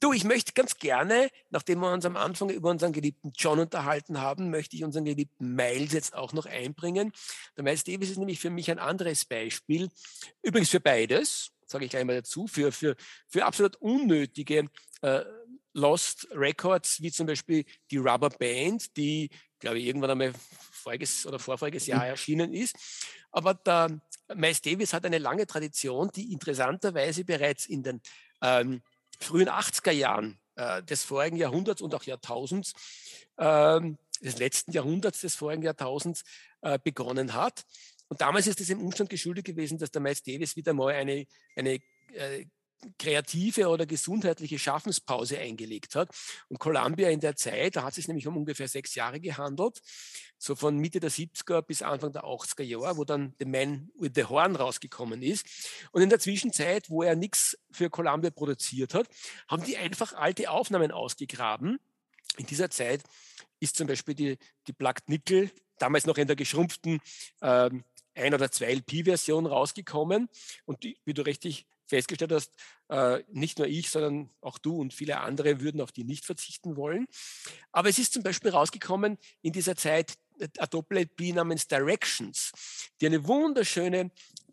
Du, 0.00 0.12
ich 0.12 0.24
möchte 0.24 0.52
ganz 0.52 0.76
gerne, 0.76 1.30
nachdem 1.48 1.80
wir 1.80 1.90
uns 1.92 2.04
am 2.04 2.16
Anfang 2.16 2.50
über 2.50 2.68
unseren 2.68 2.92
geliebten 2.92 3.32
John 3.34 3.58
unterhalten 3.58 4.20
haben, 4.20 4.50
möchte 4.50 4.76
ich 4.76 4.84
unseren 4.84 5.06
geliebten 5.06 5.54
Miles 5.54 5.92
jetzt 5.92 6.14
auch 6.14 6.34
noch 6.34 6.44
einbringen. 6.44 7.12
Der 7.56 7.64
Miles 7.64 7.84
Davis 7.84 8.10
ist 8.10 8.18
nämlich 8.18 8.38
für 8.38 8.50
mich 8.50 8.70
ein 8.70 8.78
anderes 8.78 9.24
Beispiel. 9.24 9.88
Übrigens 10.42 10.68
für 10.68 10.80
beides, 10.80 11.52
sage 11.70 11.84
ich 11.84 11.90
gleich 11.90 12.04
mal 12.04 12.16
dazu, 12.16 12.46
für, 12.46 12.72
für, 12.72 12.96
für 13.28 13.44
absolut 13.44 13.76
unnötige 13.76 14.68
äh, 15.02 15.24
Lost 15.74 16.26
Records, 16.32 17.00
wie 17.02 17.12
zum 17.12 17.26
Beispiel 17.26 17.64
die 17.90 17.98
Rubber 17.98 18.30
Band, 18.30 18.96
die, 18.96 19.30
glaube 19.58 19.78
ich, 19.78 19.86
irgendwann 19.86 20.10
einmal 20.10 20.32
voriges 20.72 21.26
oder 21.26 21.38
vorvoriges 21.38 21.86
Jahr 21.86 22.04
mhm. 22.04 22.10
erschienen 22.10 22.52
ist. 22.52 22.76
Aber 23.30 23.54
der 23.54 24.00
Miles 24.34 24.60
Davis 24.60 24.92
hat 24.92 25.06
eine 25.06 25.18
lange 25.18 25.46
Tradition, 25.46 26.10
die 26.14 26.32
interessanterweise 26.32 27.24
bereits 27.24 27.66
in 27.66 27.82
den 27.82 28.00
ähm, 28.42 28.82
frühen 29.20 29.48
80er 29.48 29.92
Jahren 29.92 30.40
äh, 30.56 30.82
des 30.82 31.04
vorigen 31.04 31.36
Jahrhunderts 31.36 31.82
und 31.82 31.94
auch 31.94 32.04
Jahrtausends, 32.04 32.72
ähm, 33.38 33.98
des 34.20 34.38
letzten 34.38 34.72
Jahrhunderts 34.72 35.20
des 35.20 35.34
vorigen 35.34 35.62
Jahrtausends 35.62 36.24
äh, 36.62 36.78
begonnen 36.82 37.34
hat. 37.34 37.64
Und 38.08 38.20
damals 38.20 38.46
ist 38.46 38.60
es 38.60 38.68
dem 38.68 38.80
Umstand 38.80 39.10
geschuldet 39.10 39.44
gewesen, 39.44 39.78
dass 39.78 39.90
der 39.90 40.00
Miles 40.00 40.22
Davis 40.22 40.56
wieder 40.56 40.72
mal 40.72 40.94
eine, 40.94 41.26
eine 41.54 41.80
äh, 42.14 42.46
kreative 42.98 43.68
oder 43.68 43.86
gesundheitliche 43.86 44.58
Schaffenspause 44.58 45.38
eingelegt 45.38 45.94
hat. 45.94 46.10
Und 46.48 46.58
Columbia 46.58 47.10
in 47.10 47.20
der 47.20 47.36
Zeit, 47.36 47.76
da 47.76 47.82
hat 47.82 47.90
es 47.90 47.96
sich 47.96 48.08
nämlich 48.08 48.26
um 48.26 48.36
ungefähr 48.36 48.68
sechs 48.68 48.94
Jahre 48.94 49.20
gehandelt, 49.20 49.80
so 50.38 50.54
von 50.54 50.78
Mitte 50.78 51.00
der 51.00 51.10
70er 51.10 51.62
bis 51.62 51.82
Anfang 51.82 52.12
der 52.12 52.22
80er 52.22 52.62
Jahre, 52.62 52.96
wo 52.96 53.04
dann 53.04 53.34
The 53.38 53.46
Man 53.46 53.90
with 53.98 54.12
the 54.14 54.24
Horn 54.24 54.54
rausgekommen 54.56 55.22
ist. 55.22 55.46
Und 55.90 56.02
in 56.02 56.10
der 56.10 56.20
Zwischenzeit, 56.20 56.88
wo 56.88 57.02
er 57.02 57.16
nichts 57.16 57.58
für 57.70 57.90
Columbia 57.90 58.30
produziert 58.30 58.94
hat, 58.94 59.08
haben 59.48 59.64
die 59.64 59.76
einfach 59.76 60.12
alte 60.12 60.50
Aufnahmen 60.50 60.92
ausgegraben. 60.92 61.78
In 62.36 62.46
dieser 62.46 62.70
Zeit 62.70 63.02
ist 63.58 63.76
zum 63.76 63.88
Beispiel 63.88 64.14
die, 64.14 64.38
die 64.68 64.72
Plugged 64.72 65.08
Nickel, 65.08 65.50
damals 65.78 66.06
noch 66.06 66.18
in 66.18 66.28
der 66.28 66.36
geschrumpften 66.36 67.00
ähm, 67.42 67.84
ein- 68.18 68.34
oder 68.34 68.50
zwei 68.50 68.66
LP-Version 68.74 69.46
rausgekommen. 69.46 70.28
Und 70.64 70.82
die, 70.82 70.98
wie 71.04 71.14
du 71.14 71.22
richtig 71.22 71.66
festgestellt 71.86 72.32
hast, 72.32 72.52
äh, 72.88 73.22
nicht 73.28 73.58
nur 73.58 73.66
ich, 73.66 73.90
sondern 73.90 74.30
auch 74.40 74.58
du 74.58 74.78
und 74.78 74.92
viele 74.92 75.20
andere 75.20 75.60
würden 75.60 75.80
auf 75.80 75.92
die 75.92 76.04
nicht 76.04 76.24
verzichten 76.24 76.76
wollen. 76.76 77.06
Aber 77.72 77.88
es 77.88 77.98
ist 77.98 78.12
zum 78.12 78.22
Beispiel 78.22 78.50
rausgekommen 78.50 79.18
in 79.42 79.52
dieser 79.52 79.76
Zeit 79.76 80.18
äh, 80.38 80.48
eine 80.58 80.68
Doppel-LP 80.68 81.34
namens 81.34 81.66
Directions, 81.66 82.52
die 83.00 83.06
eine 83.06 83.26
wunderschöne 83.26 84.10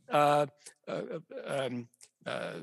äh, 0.08 0.48
äh, 0.88 1.20
ähm, 1.46 1.90
äh, 2.26 2.60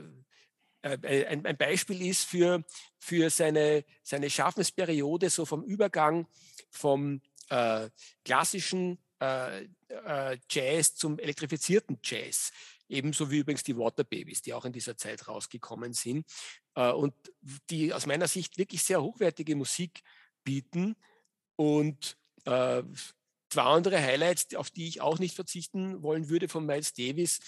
äh, 0.82 1.26
ein, 1.26 1.46
ein, 1.46 1.56
Beispiel 1.56 2.06
ist 2.06 2.24
für, 2.24 2.64
für 2.98 3.30
seine, 3.30 3.84
seine 4.02 4.30
Schaffensperiode, 4.30 5.30
so 5.30 5.44
vom 5.44 5.62
Übergang 5.64 6.26
vom 6.70 7.20
klassischen 8.24 8.98
Jazz 10.48 10.94
zum 10.94 11.18
elektrifizierten 11.18 11.98
Jazz. 12.02 12.50
Ebenso 12.88 13.30
wie 13.30 13.38
übrigens 13.38 13.62
die 13.62 13.76
Waterbabies, 13.76 14.42
die 14.42 14.52
auch 14.52 14.64
in 14.64 14.72
dieser 14.72 14.96
Zeit 14.96 15.26
rausgekommen 15.26 15.94
sind 15.94 16.26
äh, 16.74 16.90
und 16.90 17.14
die 17.70 17.92
aus 17.92 18.06
meiner 18.06 18.28
Sicht 18.28 18.58
wirklich 18.58 18.82
sehr 18.82 19.02
hochwertige 19.02 19.56
Musik 19.56 20.02
bieten. 20.44 20.96
Und 21.56 22.16
äh, 22.44 22.82
zwei 23.52 23.62
andere 23.62 24.00
Highlights, 24.00 24.54
auf 24.54 24.70
die 24.70 24.88
ich 24.88 25.00
auch 25.00 25.18
nicht 25.18 25.34
verzichten 25.34 26.02
wollen 26.02 26.28
würde 26.28 26.48
von 26.48 26.66
Miles 26.66 26.92
Davis. 26.94 27.40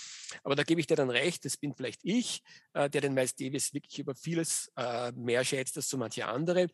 Aber 0.45 0.55
da 0.55 0.63
gebe 0.63 0.81
ich 0.81 0.87
dir 0.87 0.97
dann 0.97 1.11
recht, 1.11 1.45
das 1.45 1.57
bin 1.57 1.75
vielleicht 1.75 2.01
ich, 2.05 2.43
äh, 2.75 2.89
der 2.89 3.01
den 3.01 3.15
Miles 3.15 3.35
Davis 3.35 3.75
wirklich 3.75 3.99
über 3.99 4.15
vieles 4.15 4.71
äh, 4.77 5.13
mehr 5.13 5.45
schätzt 5.45 5.77
als 5.77 5.89
so 5.89 5.97
manche 5.97 6.27
andere. 6.27 6.69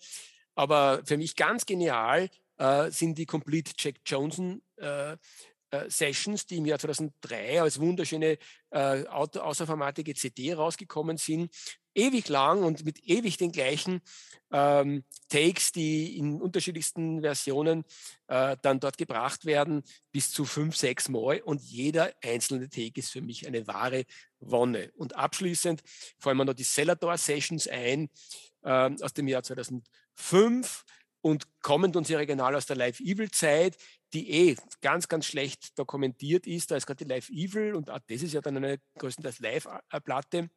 Aber 0.54 1.02
für 1.04 1.16
mich 1.16 1.36
ganz 1.36 1.64
genial 1.64 2.28
äh, 2.61 2.90
sind 2.90 3.16
die 3.16 3.27
Complete 3.27 3.73
Jack 3.77 3.96
Johnson 4.05 4.62
äh, 4.77 5.16
äh, 5.70 5.88
Sessions, 5.88 6.46
die 6.46 6.59
im 6.59 6.66
Jahr 6.66 6.79
2003 6.79 7.62
als 7.62 7.81
wunderschöne 7.81 8.38
äh, 8.70 9.05
außerformatige 9.07 10.14
CD 10.14 10.53
rausgekommen 10.53 11.16
sind, 11.16 11.55
ewig 11.94 12.29
lang 12.29 12.62
und 12.62 12.85
mit 12.85 12.99
ewig 13.05 13.37
den 13.37 13.51
gleichen 13.51 14.01
ähm, 14.53 15.05
Takes, 15.29 15.73
die 15.73 16.18
in 16.18 16.40
unterschiedlichsten 16.40 17.23
Versionen 17.23 17.85
äh, 18.29 18.57
dann 18.62 18.81
dort 18.81 18.99
gebracht 18.99 19.44
werden, 19.44 19.83
bis 20.12 20.31
zu 20.31 20.44
fünf, 20.44 20.77
sechs 20.77 21.09
Mal. 21.09 21.40
Und 21.40 21.62
jeder 21.62 22.12
einzelne 22.23 22.68
Take 22.68 23.01
ist 23.01 23.11
für 23.11 23.23
mich 23.23 23.46
eine 23.46 23.66
wahre 23.66 24.05
Wonne. 24.40 24.90
Und 24.96 25.16
abschließend 25.16 25.83
fallen 26.18 26.37
mir 26.37 26.44
noch 26.44 26.55
die 26.55 26.64
Celador 26.64 27.16
Sessions 27.16 27.68
ein 27.68 28.11
äh, 28.62 28.90
aus 29.01 29.14
dem 29.14 29.29
Jahr 29.29 29.42
2005 29.42 30.85
und 31.22 31.44
kommend 31.62 31.96
uns 31.96 32.09
ja 32.09 32.18
regional 32.18 32.54
aus 32.54 32.66
der 32.66 32.76
Live 32.76 33.00
Evil 33.00 33.30
Zeit, 33.30 33.76
die 34.12 34.30
eh 34.30 34.56
ganz, 34.80 35.09
ganz 35.09 35.26
schlecht 35.26 35.78
dokumentiert 35.78 36.46
ist. 36.46 36.70
Da 36.70 36.76
ist 36.76 36.87
gerade 36.87 37.04
die 37.04 37.11
Live 37.11 37.28
Evil 37.30 37.74
und 37.74 37.88
das 37.88 38.02
ist 38.09 38.33
ja 38.33 38.40
dann 38.40 38.56
eine 38.56 38.80
größtenteils 38.98 39.40
Live-Platte. 39.40 40.50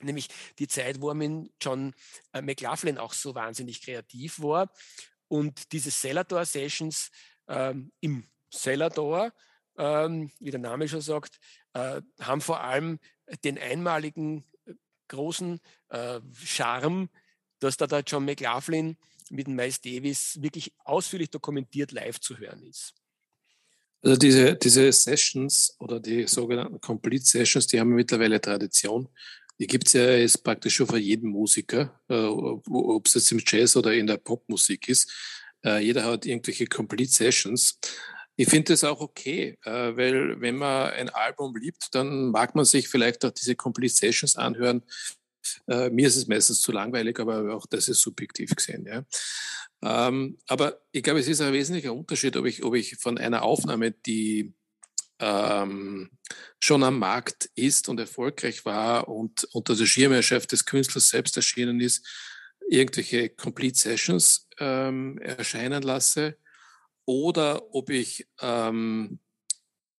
Nämlich 0.00 0.28
die 0.58 0.68
Zeit, 0.68 1.00
wo 1.00 1.12
mit 1.14 1.50
John 1.60 1.94
äh, 2.32 2.42
McLaughlin 2.42 2.98
auch 2.98 3.12
so 3.12 3.34
wahnsinnig 3.34 3.82
kreativ 3.82 4.40
war. 4.40 4.70
Und 5.28 5.72
diese 5.72 5.90
Celador 5.90 6.44
Sessions 6.44 7.10
ähm, 7.48 7.92
im 8.00 8.28
Celador, 8.52 9.32
ähm, 9.76 10.30
wie 10.38 10.50
der 10.50 10.60
Name 10.60 10.88
schon 10.88 11.00
sagt, 11.00 11.38
äh, 11.72 12.00
haben 12.20 12.40
vor 12.40 12.60
allem 12.60 12.98
den 13.44 13.58
einmaligen 13.58 14.44
äh, 14.66 14.74
großen 15.08 15.60
äh, 15.88 16.20
Charme, 16.44 17.08
dass 17.58 17.76
da 17.76 17.86
der 17.86 18.00
John 18.00 18.24
McLaughlin 18.24 18.96
mit 19.30 19.46
dem 19.46 19.54
Miles 19.54 19.80
Davis 19.80 20.40
wirklich 20.40 20.72
ausführlich 20.84 21.30
dokumentiert 21.30 21.92
live 21.92 22.20
zu 22.20 22.38
hören 22.38 22.62
ist. 22.62 22.94
Also 24.02 24.16
diese, 24.16 24.54
diese 24.54 24.92
Sessions 24.92 25.74
oder 25.80 25.98
die 25.98 26.26
sogenannten 26.26 26.80
Complete 26.80 27.24
Sessions, 27.24 27.66
die 27.66 27.80
haben 27.80 27.90
mittlerweile 27.90 28.40
Tradition. 28.40 29.08
Die 29.58 29.66
gibt 29.66 29.88
es 29.88 29.94
ja 29.94 30.10
jetzt 30.10 30.44
praktisch 30.44 30.76
schon 30.76 30.86
für 30.86 30.98
jeden 30.98 31.30
Musiker, 31.30 32.00
äh, 32.08 32.14
ob 32.14 33.06
es 33.06 33.14
jetzt 33.14 33.32
im 33.32 33.42
Jazz 33.44 33.76
oder 33.76 33.92
in 33.92 34.06
der 34.06 34.18
Popmusik 34.18 34.88
ist. 34.88 35.10
Äh, 35.64 35.84
jeder 35.84 36.04
hat 36.04 36.26
irgendwelche 36.26 36.66
Complete 36.66 37.10
Sessions. 37.10 37.78
Ich 38.36 38.48
finde 38.48 38.72
das 38.72 38.84
auch 38.84 39.00
okay, 39.00 39.58
äh, 39.64 39.96
weil 39.96 40.40
wenn 40.40 40.54
man 40.54 40.90
ein 40.90 41.08
Album 41.08 41.56
liebt, 41.56 41.88
dann 41.92 42.30
mag 42.30 42.54
man 42.54 42.64
sich 42.64 42.86
vielleicht 42.88 43.24
auch 43.24 43.32
diese 43.32 43.56
Complete 43.56 43.92
Sessions 43.92 44.36
anhören. 44.36 44.84
Äh, 45.68 45.90
mir 45.90 46.08
ist 46.08 46.16
es 46.16 46.26
meistens 46.26 46.60
zu 46.60 46.72
langweilig, 46.72 47.18
aber 47.20 47.54
auch 47.54 47.66
das 47.66 47.88
ist 47.88 48.00
subjektiv 48.00 48.54
gesehen. 48.54 48.86
Ja. 48.86 49.04
Ähm, 49.82 50.38
aber 50.46 50.80
ich 50.92 51.02
glaube, 51.02 51.20
es 51.20 51.28
ist 51.28 51.40
ein 51.40 51.52
wesentlicher 51.52 51.92
Unterschied, 51.92 52.36
ob 52.36 52.46
ich, 52.46 52.64
ob 52.64 52.74
ich 52.74 52.96
von 52.96 53.18
einer 53.18 53.42
Aufnahme, 53.42 53.92
die 53.92 54.54
ähm, 55.20 56.10
schon 56.60 56.82
am 56.82 56.98
Markt 56.98 57.50
ist 57.54 57.88
und 57.88 57.98
erfolgreich 58.00 58.64
war 58.64 59.08
und 59.08 59.44
unter 59.52 59.74
der 59.74 59.86
Schirmherrschaft 59.86 60.52
des 60.52 60.64
Künstlers 60.64 61.08
selbst 61.08 61.36
erschienen 61.36 61.80
ist, 61.80 62.06
irgendwelche 62.68 63.30
Complete 63.30 63.78
Sessions 63.78 64.48
ähm, 64.58 65.18
erscheinen 65.18 65.82
lasse 65.82 66.36
oder 67.04 67.74
ob 67.74 67.90
ich 67.90 68.28
ähm, 68.40 69.20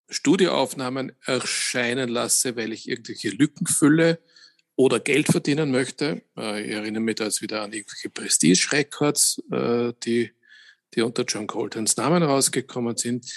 Studioaufnahmen 0.10 1.12
erscheinen 1.26 2.10
lasse, 2.10 2.56
weil 2.56 2.74
ich 2.74 2.88
irgendwelche 2.88 3.30
Lücken 3.30 3.68
fülle 3.68 4.20
oder 4.80 5.02
Geld 5.02 5.28
verdienen 5.28 5.72
möchte. 5.72 6.22
Äh, 6.38 6.64
ich 6.64 6.72
erinnere 6.72 7.04
mich 7.04 7.16
da 7.16 7.26
jetzt 7.26 7.42
wieder 7.42 7.64
an 7.64 7.74
irgendwelche 7.74 8.10
Prestige-Records, 8.10 9.44
äh, 9.52 9.92
die, 10.06 10.32
die 10.96 11.02
unter 11.02 11.24
John 11.24 11.48
Coltrans 11.48 11.98
Namen 11.98 12.24
rausgekommen 12.24 12.96
sind. 12.96 13.30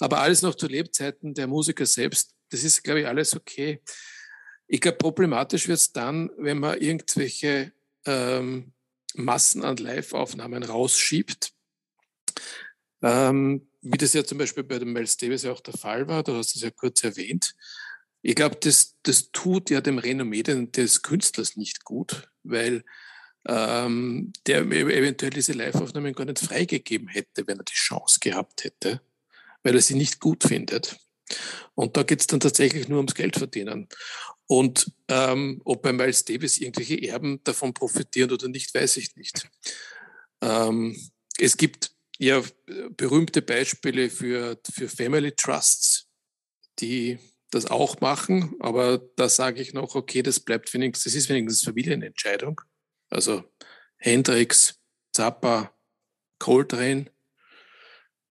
Aber 0.00 0.18
alles 0.18 0.42
noch 0.42 0.56
zu 0.56 0.66
Lebzeiten 0.66 1.34
der 1.34 1.46
Musiker 1.46 1.86
selbst, 1.86 2.34
das 2.50 2.64
ist, 2.64 2.82
glaube 2.82 3.02
ich, 3.02 3.06
alles 3.06 3.36
okay. 3.36 3.80
Ich 4.66 4.80
glaube, 4.80 4.98
problematisch 4.98 5.68
wird 5.68 5.78
es 5.78 5.92
dann, 5.92 6.32
wenn 6.36 6.58
man 6.58 6.80
irgendwelche 6.80 7.70
ähm, 8.04 8.72
Massen 9.14 9.62
an 9.62 9.76
Live-Aufnahmen 9.76 10.64
rausschiebt. 10.64 11.52
Ähm, 13.02 13.70
wie 13.82 13.98
das 13.98 14.14
ja 14.14 14.24
zum 14.24 14.38
Beispiel 14.38 14.64
bei 14.64 14.80
dem 14.80 14.92
Miles 14.92 15.16
Davis 15.16 15.44
ja 15.44 15.52
auch 15.52 15.60
der 15.60 15.74
Fall 15.74 16.08
war, 16.08 16.24
du 16.24 16.34
hast 16.34 16.56
es 16.56 16.62
ja 16.62 16.70
kurz 16.72 17.04
erwähnt. 17.04 17.54
Ich 18.22 18.34
glaube, 18.34 18.56
das, 18.60 18.96
das 19.02 19.30
tut 19.32 19.70
ja 19.70 19.80
dem 19.80 19.98
Renommee 19.98 20.42
des 20.42 21.02
Künstlers 21.02 21.56
nicht 21.56 21.84
gut, 21.84 22.28
weil 22.42 22.84
ähm, 23.46 24.32
der 24.46 24.62
eventuell 24.62 25.30
diese 25.30 25.52
Live-Aufnahmen 25.52 26.12
gar 26.12 26.24
nicht 26.24 26.40
freigegeben 26.40 27.08
hätte, 27.08 27.46
wenn 27.46 27.58
er 27.58 27.64
die 27.64 27.74
Chance 27.74 28.18
gehabt 28.20 28.64
hätte, 28.64 29.00
weil 29.62 29.74
er 29.74 29.80
sie 29.80 29.94
nicht 29.94 30.20
gut 30.20 30.44
findet. 30.44 30.98
Und 31.74 31.96
da 31.96 32.02
geht 32.02 32.20
es 32.20 32.26
dann 32.26 32.40
tatsächlich 32.40 32.88
nur 32.88 32.98
ums 32.98 33.14
Geld 33.14 33.36
verdienen. 33.36 33.88
Und 34.46 34.90
ähm, 35.08 35.60
ob 35.64 35.82
bei 35.82 35.92
Miles 35.92 36.24
Davis 36.24 36.58
irgendwelche 36.58 37.00
Erben 37.02 37.42
davon 37.44 37.74
profitieren 37.74 38.32
oder 38.32 38.48
nicht, 38.48 38.74
weiß 38.74 38.96
ich 38.96 39.14
nicht. 39.16 39.48
Ähm, 40.40 40.96
es 41.38 41.56
gibt 41.56 41.92
ja 42.18 42.42
berühmte 42.96 43.42
Beispiele 43.42 44.10
für, 44.10 44.58
für 44.72 44.88
Family 44.88 45.32
Trusts, 45.32 46.08
die 46.80 47.18
das 47.50 47.66
auch 47.66 48.00
machen, 48.00 48.54
aber 48.60 48.98
da 49.16 49.28
sage 49.28 49.60
ich 49.60 49.72
noch, 49.72 49.94
okay, 49.94 50.22
das 50.22 50.40
bleibt 50.40 50.72
wenigstens, 50.74 51.04
das 51.04 51.14
ist 51.14 51.28
wenigstens 51.28 51.64
Familienentscheidung. 51.64 52.60
Also 53.10 53.44
Hendrix, 53.96 54.78
Zappa, 55.12 55.72
Coltrane. 56.38 57.06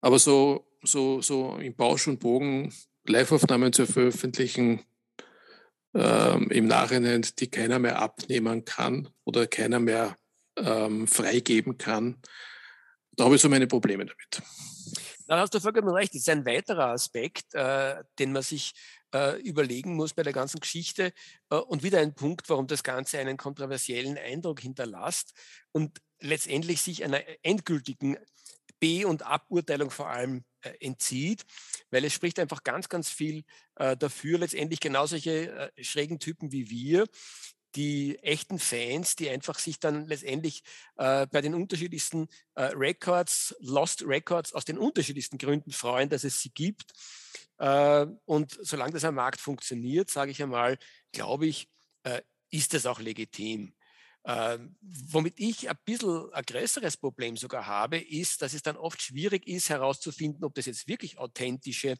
Aber 0.01 0.18
so, 0.18 0.66
so, 0.83 1.20
so 1.20 1.57
im 1.57 1.75
Bausch 1.75 2.09
und 2.09 2.20
Bogen 2.20 2.72
Liveaufnahmen 3.05 3.72
zu 3.72 3.87
veröffentlichen, 3.87 4.85
ähm, 5.94 6.51
im 6.51 6.66
Nachhinein, 6.66 7.27
die 7.38 7.51
keiner 7.51 7.79
mehr 7.79 8.01
abnehmen 8.01 8.64
kann 8.64 9.09
oder 9.25 9.46
keiner 9.46 9.79
mehr 9.79 10.16
ähm, 10.57 11.07
freigeben 11.07 11.77
kann, 11.77 12.22
da 13.12 13.25
habe 13.25 13.37
ich 13.37 13.42
so 13.42 13.48
meine 13.48 13.66
Probleme 13.66 14.07
damit. 14.07 14.42
Da 15.27 15.38
hast 15.38 15.55
du 15.55 15.61
vollkommen 15.61 15.90
recht. 15.90 16.14
Das 16.14 16.22
ist 16.22 16.29
ein 16.29 16.44
weiterer 16.44 16.88
Aspekt, 16.88 17.55
äh, 17.55 18.03
den 18.18 18.33
man 18.33 18.42
sich 18.42 18.72
äh, 19.14 19.40
überlegen 19.40 19.94
muss 19.94 20.14
bei 20.14 20.22
der 20.22 20.33
ganzen 20.33 20.61
Geschichte 20.61 21.12
äh, 21.51 21.57
und 21.57 21.83
wieder 21.83 22.01
ein 22.01 22.14
Punkt, 22.14 22.48
warum 22.48 22.66
das 22.66 22.83
Ganze 22.83 23.18
einen 23.18 23.37
kontroversiellen 23.37 24.18
Eindruck 24.18 24.61
hinterlässt 24.61 25.35
und 25.72 26.01
letztendlich 26.20 26.83
sich 26.83 27.05
einer 27.05 27.22
endgültigen 27.42 28.16
B- 28.81 29.05
und 29.05 29.25
Aburteilung 29.25 29.90
vor 29.90 30.09
allem 30.09 30.44
äh, 30.62 30.72
entzieht, 30.81 31.44
weil 31.90 32.05
es 32.05 32.12
spricht 32.12 32.38
einfach 32.38 32.64
ganz, 32.64 32.88
ganz 32.88 33.09
viel 33.09 33.44
äh, 33.77 33.96
dafür, 33.96 34.38
letztendlich 34.38 34.81
genau 34.81 35.07
solche 35.07 35.70
äh, 35.77 35.85
schrägen 35.85 36.18
Typen 36.18 36.51
wie 36.51 36.68
wir, 36.68 37.07
die 37.74 38.18
echten 38.18 38.58
Fans, 38.58 39.16
die 39.16 39.30
einfach 39.30 39.58
sich 39.58 39.80
dann 39.80 40.06
letztendlich 40.06 40.62
äh, 40.96 41.26
bei 41.26 41.40
den 41.40 41.54
unterschiedlichsten 41.54 42.28
äh, 42.54 42.64
Records, 42.74 43.54
Lost 43.61 44.02
Records 44.06 44.52
aus 44.52 44.64
den 44.64 44.78
unterschiedlichsten 44.78 45.38
Gründen 45.38 45.72
freuen, 45.72 46.08
dass 46.08 46.24
es 46.24 46.40
sie 46.40 46.50
gibt. 46.50 46.92
Äh, 47.58 48.06
und 48.24 48.58
solange 48.61 48.92
das 48.92 49.04
am 49.04 49.14
Markt 49.14 49.40
funktioniert, 49.40 50.11
sage 50.11 50.30
ich 50.30 50.42
einmal, 50.42 50.78
glaube 51.12 51.46
ich, 51.46 51.68
äh, 52.02 52.20
ist 52.50 52.74
das 52.74 52.87
auch 52.87 53.00
legitim. 53.00 53.74
Ähm, 54.24 54.76
womit 54.80 55.35
ich 55.37 55.68
ein 55.68 55.76
bisschen 55.85 56.32
ein 56.32 56.44
größeres 56.44 56.96
Problem 56.96 57.37
sogar 57.37 57.66
habe, 57.66 57.98
ist, 57.98 58.40
dass 58.40 58.54
es 58.54 58.62
dann 58.62 58.76
oft 58.76 59.02
schwierig 59.02 59.46
ist 59.48 59.68
herauszufinden, 59.68 60.44
ob 60.44 60.54
das 60.54 60.66
jetzt 60.66 60.87
wirklich 60.87 61.18
authentische 61.18 61.96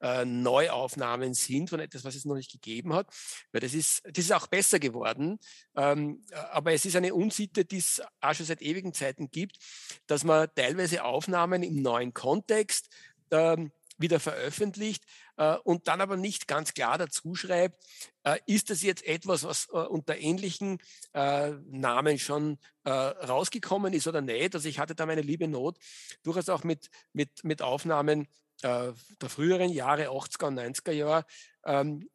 äh, 0.00 0.24
Neuaufnahmen 0.24 1.34
sind 1.34 1.70
von 1.70 1.78
etwas, 1.78 2.04
was 2.04 2.16
es 2.16 2.24
noch 2.24 2.34
nicht 2.34 2.50
gegeben 2.50 2.92
hat. 2.92 3.06
Weil 3.52 3.60
das 3.60 3.74
ist, 3.74 4.02
das 4.04 4.24
ist 4.24 4.32
auch 4.32 4.48
besser 4.48 4.80
geworden. 4.80 5.38
Ähm, 5.76 6.24
aber 6.50 6.72
es 6.72 6.84
ist 6.84 6.96
eine 6.96 7.14
Unsitte, 7.14 7.64
die 7.64 7.78
es 7.78 8.02
auch 8.20 8.34
schon 8.34 8.46
seit 8.46 8.62
ewigen 8.62 8.92
Zeiten 8.92 9.30
gibt, 9.30 9.58
dass 10.06 10.24
man 10.24 10.48
teilweise 10.56 11.04
Aufnahmen 11.04 11.62
im 11.62 11.80
neuen 11.80 12.12
Kontext 12.12 12.88
ähm, 13.30 13.70
wieder 13.98 14.20
veröffentlicht 14.20 15.04
äh, 15.36 15.56
und 15.64 15.88
dann 15.88 16.00
aber 16.00 16.16
nicht 16.16 16.46
ganz 16.48 16.74
klar 16.74 16.98
dazu 16.98 17.34
schreibt, 17.34 17.82
äh, 18.24 18.38
ist 18.46 18.70
das 18.70 18.82
jetzt 18.82 19.04
etwas, 19.04 19.44
was 19.44 19.68
äh, 19.72 19.76
unter 19.76 20.16
ähnlichen 20.16 20.78
äh, 21.14 21.50
Namen 21.70 22.18
schon 22.18 22.58
äh, 22.84 22.90
rausgekommen 22.90 23.92
ist 23.92 24.06
oder 24.06 24.20
nicht. 24.20 24.54
Also 24.54 24.68
ich 24.68 24.78
hatte 24.78 24.94
da 24.94 25.06
meine 25.06 25.22
liebe 25.22 25.48
Not, 25.48 25.78
durchaus 26.22 26.48
auch 26.48 26.64
mit, 26.64 26.90
mit, 27.12 27.44
mit 27.44 27.62
Aufnahmen 27.62 28.28
äh, 28.62 28.92
der 29.20 29.28
früheren 29.28 29.70
Jahre, 29.70 30.08
80er 30.08 30.46
und 30.46 30.58
90er 30.58 30.92
Jahre, 30.92 31.24
ähm, 31.64 32.08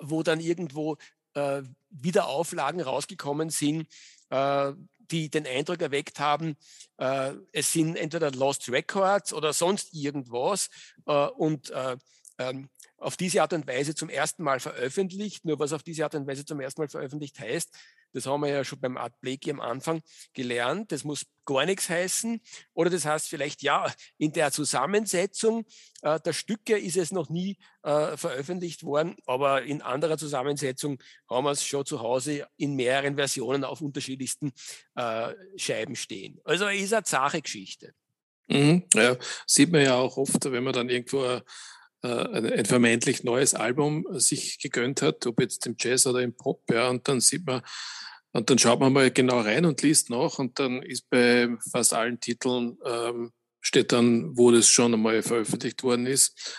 wo 0.00 0.22
dann 0.22 0.40
irgendwo 0.40 0.96
wieder 1.90 2.28
Auflagen 2.28 2.80
rausgekommen 2.80 3.50
sind, 3.50 3.86
die 5.10 5.30
den 5.30 5.46
Eindruck 5.46 5.80
erweckt 5.80 6.18
haben, 6.18 6.56
äh, 6.98 7.32
es 7.52 7.72
sind 7.72 7.96
entweder 7.96 8.30
Lost 8.30 8.68
Records 8.68 9.32
oder 9.32 9.52
sonst 9.52 9.94
irgendwas 9.94 10.70
äh, 11.06 11.26
und 11.26 11.70
äh, 11.70 11.96
ähm, 12.38 12.68
auf 12.98 13.16
diese 13.16 13.42
Art 13.42 13.52
und 13.52 13.66
Weise 13.66 13.94
zum 13.94 14.08
ersten 14.08 14.42
Mal 14.42 14.60
veröffentlicht. 14.60 15.44
Nur 15.44 15.58
was 15.58 15.72
auf 15.72 15.82
diese 15.82 16.04
Art 16.04 16.14
und 16.14 16.26
Weise 16.26 16.44
zum 16.44 16.60
ersten 16.60 16.82
Mal 16.82 16.88
veröffentlicht 16.88 17.38
heißt, 17.38 17.74
das 18.12 18.24
haben 18.24 18.40
wir 18.40 18.48
ja 18.48 18.64
schon 18.64 18.80
beim 18.80 18.96
Art 18.96 19.20
Blakey 19.20 19.50
am 19.50 19.60
Anfang 19.60 20.00
gelernt. 20.32 20.90
Das 20.90 21.04
muss 21.04 21.26
gar 21.44 21.66
nichts 21.66 21.90
heißen. 21.90 22.40
Oder 22.72 22.88
das 22.88 23.04
heißt 23.04 23.28
vielleicht, 23.28 23.62
ja, 23.62 23.92
in 24.16 24.32
der 24.32 24.52
Zusammensetzung 24.52 25.66
äh, 26.00 26.18
der 26.20 26.32
Stücke 26.32 26.78
ist 26.78 26.96
es 26.96 27.12
noch 27.12 27.28
nie 27.28 27.58
äh, 27.82 28.16
veröffentlicht 28.16 28.84
worden, 28.84 29.16
aber 29.26 29.64
in 29.64 29.82
anderer 29.82 30.16
Zusammensetzung 30.16 30.98
haben 31.28 31.44
wir 31.44 31.50
es 31.50 31.62
schon 31.62 31.84
zu 31.84 32.00
Hause 32.00 32.46
in 32.56 32.74
mehreren 32.74 33.16
Versionen 33.16 33.64
auf 33.64 33.82
unterschiedlichsten 33.82 34.52
äh, 34.94 35.34
Scheiben 35.56 35.94
stehen. 35.94 36.40
Also 36.44 36.68
ist 36.68 36.94
eine 36.94 37.04
zache 37.04 37.42
Geschichte. 37.42 37.92
Mhm, 38.48 38.84
ja, 38.94 39.16
sieht 39.46 39.72
man 39.72 39.82
ja 39.82 39.96
auch 39.96 40.16
oft, 40.16 40.44
wenn 40.50 40.64
man 40.64 40.72
dann 40.72 40.88
irgendwo 40.88 41.40
ein 42.02 42.64
vermeintlich 42.66 43.24
neues 43.24 43.54
Album 43.54 44.06
sich 44.12 44.58
gegönnt 44.58 45.02
hat, 45.02 45.26
ob 45.26 45.40
jetzt 45.40 45.66
im 45.66 45.76
Jazz 45.78 46.06
oder 46.06 46.20
im 46.20 46.36
Pop, 46.36 46.62
ja, 46.70 46.88
und 46.88 47.08
dann 47.08 47.20
sieht 47.20 47.46
man, 47.46 47.62
und 48.32 48.50
dann 48.50 48.58
schaut 48.58 48.80
man 48.80 48.92
mal 48.92 49.10
genau 49.10 49.40
rein 49.40 49.64
und 49.64 49.82
liest 49.82 50.10
nach 50.10 50.38
und 50.38 50.58
dann 50.58 50.82
ist 50.82 51.08
bei 51.08 51.48
fast 51.70 51.94
allen 51.94 52.20
Titeln 52.20 52.78
ähm, 52.84 53.32
steht 53.66 53.92
dann, 53.92 54.36
wo 54.36 54.52
das 54.52 54.68
schon 54.68 54.94
einmal 54.94 55.22
veröffentlicht 55.22 55.82
worden 55.82 56.06
ist. 56.06 56.58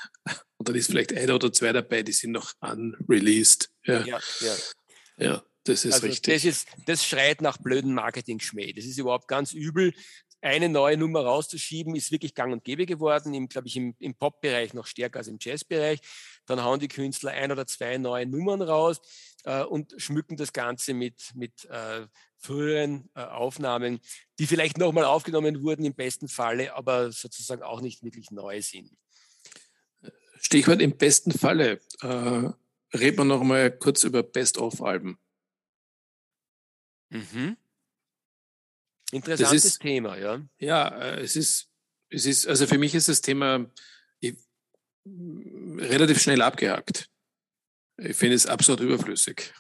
Und 0.58 0.68
dann 0.68 0.76
ist 0.76 0.90
vielleicht 0.90 1.16
einer 1.16 1.36
oder 1.36 1.54
zwei 1.54 1.72
dabei, 1.72 2.04
die 2.04 2.12
sind 2.12 2.32
noch 2.32 2.54
unreleased. 2.60 3.70
Ja, 3.86 4.04
ja. 4.06 4.20
ja. 4.42 4.56
ja 5.18 5.44
das 5.64 5.86
ist 5.86 5.94
also 5.94 6.08
richtig. 6.08 6.34
Das, 6.34 6.46
ist, 6.46 6.68
das 6.86 7.06
schreit 7.06 7.42
nach 7.42 7.58
blöden 7.58 7.94
Marketing-Schmäh. 7.94 8.74
Das 8.74 8.86
ist 8.86 8.98
überhaupt 8.98 9.28
ganz 9.28 9.54
übel 9.54 9.94
eine 10.42 10.70
neue 10.70 10.98
Nummer 10.98 11.22
rauszuschieben, 11.22 11.96
ist 11.96 12.12
wirklich 12.12 12.36
gang 12.36 12.54
und 12.54 12.64
gäbe 12.64 12.86
geworden, 12.86 13.34
im, 13.34 13.48
glaube 13.48 13.68
ich, 13.68 13.76
im, 13.76 13.96
im 14.00 14.16
Pop-Bereich 14.16 14.74
noch 14.74 14.86
stärker 14.86 15.20
als 15.20 15.28
im 15.28 15.38
Jazz-Bereich. 15.40 16.00
Dann 16.46 16.64
hauen 16.64 16.80
die 16.80 16.88
Künstler 16.88 17.32
ein 17.32 17.52
oder 17.52 17.66
zwei 17.66 17.98
neue 17.98 18.26
Nummern 18.26 18.62
raus 18.62 19.02
äh, 19.44 19.64
und 19.64 19.94
schmücken 19.98 20.38
das 20.38 20.54
Ganze 20.54 20.94
mit, 20.94 21.32
mit 21.36 21.66
äh, 21.66 22.08
früheren 22.38 23.10
äh, 23.16 23.22
Aufnahmen, 23.22 24.00
die 24.40 24.48
vielleicht 24.48 24.78
nochmal 24.78 25.06
aufgenommen 25.06 25.64
wurden 25.64 25.86
im 25.86 25.96
besten 25.96 26.28
Falle, 26.28 26.76
aber 26.76 27.12
sozusagen 27.12 27.64
auch 27.64 27.82
nicht 27.82 28.04
wirklich 28.04 28.32
neu 28.32 28.62
sind. 28.62 28.92
Stichwort 30.40 30.82
im 30.82 30.98
besten 30.98 31.32
Falle. 31.32 31.80
Äh, 32.02 32.52
reden 32.96 33.18
wir 33.18 33.26
noch 33.26 33.44
mal 33.44 33.72
kurz 33.72 34.04
über 34.04 34.24
Best-of-Alben. 34.24 35.18
Mhm. 37.10 37.58
Interessantes 39.12 39.66
ist, 39.66 39.82
Thema, 39.82 40.18
ja. 40.18 40.42
Ja, 40.60 40.88
äh, 40.88 41.22
es 41.22 41.36
ist, 41.36 41.70
es 42.10 42.26
ist, 42.26 42.48
also 42.48 42.68
für 42.68 42.78
mich 42.78 42.94
ist 42.94 43.10
das 43.10 43.22
Thema 43.22 43.66
ich, 44.20 44.36
relativ 45.06 46.22
schnell 46.22 46.42
abgehakt. 46.42 47.10
Ich 47.98 48.16
finde 48.16 48.36
es 48.36 48.46
absolut 48.46 48.82
überflüssig. 48.82 49.54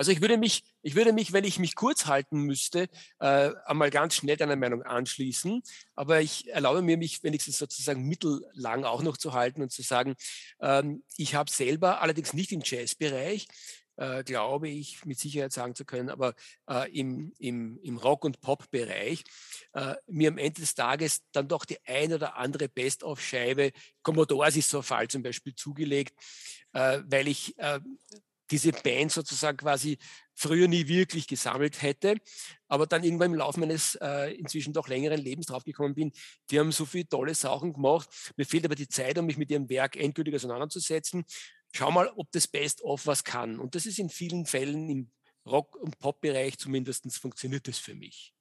Also 0.00 0.12
ich 0.12 0.22
würde 0.22 0.38
mich, 0.38 0.64
ich 0.80 0.94
würde 0.94 1.12
mich, 1.12 1.34
wenn 1.34 1.44
ich 1.44 1.58
mich 1.58 1.74
kurz 1.74 2.06
halten 2.06 2.40
müsste, 2.40 2.88
äh, 3.18 3.50
einmal 3.66 3.90
ganz 3.90 4.14
schnell 4.14 4.38
deiner 4.38 4.56
Meinung 4.56 4.82
anschließen. 4.82 5.60
Aber 5.94 6.22
ich 6.22 6.48
erlaube 6.48 6.80
mir, 6.80 6.96
mich 6.96 7.22
wenigstens 7.22 7.58
sozusagen 7.58 8.08
mittellang 8.08 8.84
auch 8.84 9.02
noch 9.02 9.18
zu 9.18 9.34
halten 9.34 9.60
und 9.60 9.70
zu 9.70 9.82
sagen, 9.82 10.16
ähm, 10.62 11.04
ich 11.18 11.34
habe 11.34 11.50
selber 11.50 12.00
allerdings 12.00 12.32
nicht 12.32 12.50
im 12.50 12.62
Jazzbereich, 12.64 13.46
äh, 14.00 14.24
glaube 14.24 14.68
ich, 14.68 15.04
mit 15.04 15.18
Sicherheit 15.18 15.52
sagen 15.52 15.74
zu 15.74 15.84
können, 15.84 16.08
aber 16.08 16.34
äh, 16.68 16.90
im, 16.98 17.32
im, 17.38 17.78
im 17.82 17.98
Rock- 17.98 18.24
und 18.24 18.40
Pop-Bereich 18.40 19.22
äh, 19.74 19.94
mir 20.06 20.30
am 20.30 20.38
Ende 20.38 20.62
des 20.62 20.74
Tages 20.74 21.20
dann 21.32 21.48
doch 21.48 21.66
die 21.66 21.78
ein 21.84 22.12
oder 22.14 22.36
andere 22.36 22.68
Best-of-Scheibe, 22.68 23.72
Commodores 24.02 24.56
ist 24.56 24.70
so 24.70 24.78
ein 24.78 24.84
Fall 24.84 25.08
zum 25.08 25.22
Beispiel 25.22 25.54
zugelegt, 25.54 26.14
äh, 26.72 27.00
weil 27.04 27.28
ich 27.28 27.58
äh, 27.58 27.80
diese 28.50 28.72
Band 28.72 29.12
sozusagen 29.12 29.58
quasi 29.58 29.98
früher 30.34 30.66
nie 30.66 30.88
wirklich 30.88 31.26
gesammelt 31.26 31.82
hätte, 31.82 32.16
aber 32.68 32.86
dann 32.86 33.04
irgendwann 33.04 33.32
im 33.32 33.38
Laufe 33.38 33.60
meines 33.60 33.96
äh, 33.96 34.32
inzwischen 34.32 34.72
doch 34.72 34.88
längeren 34.88 35.20
Lebens 35.20 35.46
draufgekommen 35.46 35.94
bin, 35.94 36.12
die 36.50 36.58
haben 36.58 36.72
so 36.72 36.86
viele 36.86 37.06
tolle 37.06 37.34
Sachen 37.34 37.74
gemacht. 37.74 38.08
Mir 38.36 38.46
fehlt 38.46 38.64
aber 38.64 38.74
die 38.74 38.88
Zeit, 38.88 39.18
um 39.18 39.26
mich 39.26 39.36
mit 39.36 39.50
ihrem 39.50 39.68
Werk 39.68 39.96
endgültig 39.96 40.34
auseinanderzusetzen. 40.34 41.24
Schau 41.72 41.90
mal, 41.90 42.10
ob 42.16 42.30
das 42.32 42.48
Best-of 42.48 43.06
was 43.06 43.24
kann. 43.24 43.58
Und 43.58 43.74
das 43.74 43.86
ist 43.86 43.98
in 43.98 44.08
vielen 44.08 44.46
Fällen 44.46 44.88
im 44.88 45.10
Rock- 45.46 45.76
und 45.76 45.98
Pop-Bereich 45.98 46.58
zumindest 46.58 47.06
funktioniert 47.16 47.66
das 47.68 47.78
für 47.78 47.94
mich. 47.94 48.34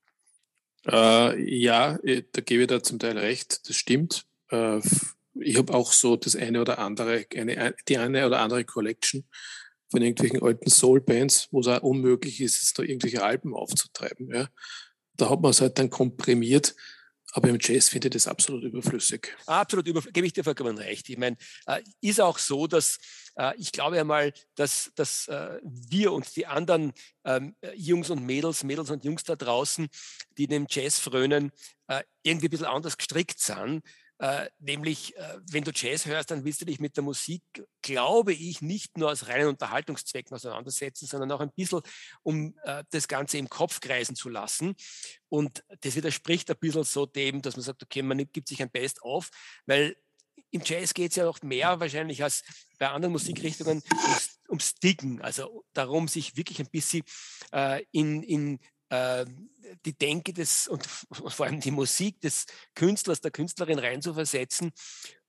Äh, 0.86 1.58
ja, 1.60 1.98
äh, 2.04 2.24
da 2.32 2.42
gebe 2.42 2.64
ich 2.64 2.68
da 2.68 2.82
zum 2.82 3.00
Teil 3.00 3.18
recht, 3.18 3.68
das 3.68 3.76
stimmt. 3.76 4.26
Äh, 4.50 4.80
ich 5.36 5.58
habe 5.58 5.74
auch 5.74 5.92
so 5.92 6.16
das 6.16 6.36
eine 6.36 6.62
oder 6.62 6.80
andere, 6.80 7.26
eine, 7.36 7.76
die 7.88 7.98
eine 7.98 8.26
oder 8.26 8.40
andere 8.40 8.66
Collection 8.66 9.28
von 9.90 10.02
irgendwelchen 10.02 10.42
alten 10.42 10.70
Soul-Bands, 10.70 11.50
wo 11.52 11.62
es 11.62 11.68
auch 11.68 11.82
unmöglich 11.82 12.42
ist, 12.42 12.78
da 12.78 12.84
irgendwelche 12.84 13.24
Alben 13.24 13.56
aufzutreiben. 13.56 14.30
Ja. 14.34 14.50
Da 15.16 15.30
hat 15.30 15.42
man 15.42 15.52
es 15.52 15.62
halt 15.62 15.80
dann 15.80 15.90
komprimiert. 15.90 16.76
Aber 17.34 17.50
im 17.50 17.58
Jazz 17.60 17.90
finde 17.90 18.08
ich 18.08 18.14
das 18.14 18.28
absolut 18.28 18.64
überflüssig. 18.64 19.36
Absolut 19.46 19.88
überflüssig, 19.88 20.14
gebe 20.14 20.28
ich 20.28 20.34
dir 20.34 20.44
vollkommen 20.44 20.78
recht. 20.78 21.10
Ich 21.10 21.18
meine, 21.18 21.38
äh, 21.68 21.82
ist 22.02 22.20
auch 22.20 22.38
so, 22.38 22.66
dass 22.68 22.98
äh, 23.38 23.54
ich 23.58 23.72
glaube 23.72 24.00
einmal, 24.00 24.34
dass, 24.56 24.92
dass 24.96 25.28
äh, 25.28 25.60
wir 25.64 26.12
und 26.12 26.36
die 26.36 26.48
anderen 26.48 26.92
ähm, 27.26 27.56
Jungs 27.76 28.10
und 28.10 28.26
Mädels, 28.26 28.64
Mädels 28.64 28.90
und 28.90 29.04
Jungs 29.04 29.24
da 29.24 29.36
draußen, 29.36 29.88
die 30.38 30.48
dem 30.48 30.66
Jazz 30.70 31.00
frönen, 31.00 31.52
äh, 31.88 32.04
irgendwie 32.24 32.48
ein 32.48 32.52
bisschen 32.52 32.66
anders 32.66 32.98
gestrickt 32.98 33.40
sind. 33.40 33.84
Äh, 34.20 34.50
nämlich, 34.60 35.16
äh, 35.16 35.38
wenn 35.50 35.64
du 35.64 35.72
Jazz 35.74 36.06
hörst, 36.06 36.30
dann 36.30 36.44
willst 36.44 36.60
du 36.60 36.66
dich 36.66 36.82
mit 36.82 36.98
der 36.98 37.04
Musik, 37.04 37.42
glaube 37.82 38.34
ich, 38.34 38.62
nicht 38.62 38.98
nur 38.98 39.12
aus 39.12 39.28
reinen 39.28 39.48
Unterhaltungszwecken 39.48 40.36
auseinandersetzen, 40.36 41.08
sondern 41.08 41.32
auch 41.32 41.40
ein 41.40 41.52
bisschen, 41.56 41.82
um 42.22 42.54
äh, 42.64 42.84
das 42.92 43.08
Ganze 43.08 43.38
im 43.38 43.50
Kopf 43.50 43.80
kreisen 43.80 44.18
zu 44.18 44.28
lassen. 44.28 44.76
Und 45.30 45.64
das 45.82 45.96
widerspricht 45.96 46.50
ein 46.52 46.58
bisschen 46.60 46.84
so 46.84 47.06
dem, 47.06 47.42
dass 47.42 47.56
man 47.56 47.64
sagt, 47.64 47.82
okay, 47.82 48.02
man 48.02 48.18
gibt 48.32 48.50
sich 48.50 48.62
ein 48.62 48.70
Best 48.70 49.02
auf, 49.04 49.30
weil 49.66 49.96
im 50.52 50.62
Jazz 50.66 50.94
geht 50.94 51.12
es 51.12 51.16
ja 51.16 51.24
noch 51.24 51.42
mehr 51.42 51.80
wahrscheinlich 51.80 52.22
als 52.22 52.44
bei 52.78 52.90
anderen 52.90 53.14
Musikrichtungen 53.14 53.82
ums, 54.04 54.40
ums 54.50 54.76
Diggen, 54.76 55.22
also 55.22 55.64
darum, 55.74 56.10
sich 56.10 56.36
wirklich 56.36 56.60
ein 56.60 56.70
bisschen 56.70 57.04
äh, 57.54 57.84
in, 57.92 58.24
in 58.24 58.60
äh, 58.90 59.26
die 59.86 59.98
Denke 59.98 60.34
des 60.34 60.68
und 60.68 60.86
vor 60.86 61.46
allem 61.46 61.60
die 61.62 61.72
Musik 61.72 62.20
des 62.22 62.46
Künstlers, 62.76 63.22
der 63.22 63.32
Künstlerin 63.32 63.80
reinzuversetzen. 63.80 64.72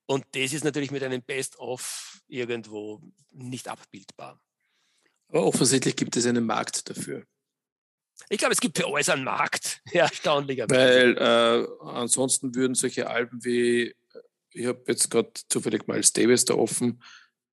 Und 0.06 0.24
das 0.32 0.52
ist 0.52 0.64
natürlich 0.64 0.90
mit 0.90 1.02
einem 1.02 1.22
Best-of 1.22 2.20
irgendwo 2.26 3.00
nicht 3.30 3.68
abbildbar. 3.68 4.40
Aber 5.28 5.44
offensichtlich 5.46 5.94
gibt 5.94 6.16
es 6.16 6.26
einen 6.26 6.44
Markt 6.44 6.88
dafür. 6.90 7.24
Ich 8.28 8.38
glaube, 8.38 8.52
es 8.52 8.60
gibt 8.60 8.76
für 8.76 8.86
alles 8.86 9.08
einen 9.08 9.24
Markt, 9.24 9.80
ja, 9.92 10.02
erstaunlicherweise. 10.04 11.16
Weil 11.16 11.16
äh, 11.16 11.86
ansonsten 11.88 12.54
würden 12.54 12.74
solche 12.74 13.08
Alben 13.08 13.44
wie, 13.44 13.94
ich 14.52 14.66
habe 14.66 14.82
jetzt 14.88 15.10
gerade 15.10 15.30
zufällig 15.48 15.86
mal 15.86 16.00
Davis 16.00 16.44
da 16.44 16.54
offen, 16.54 17.02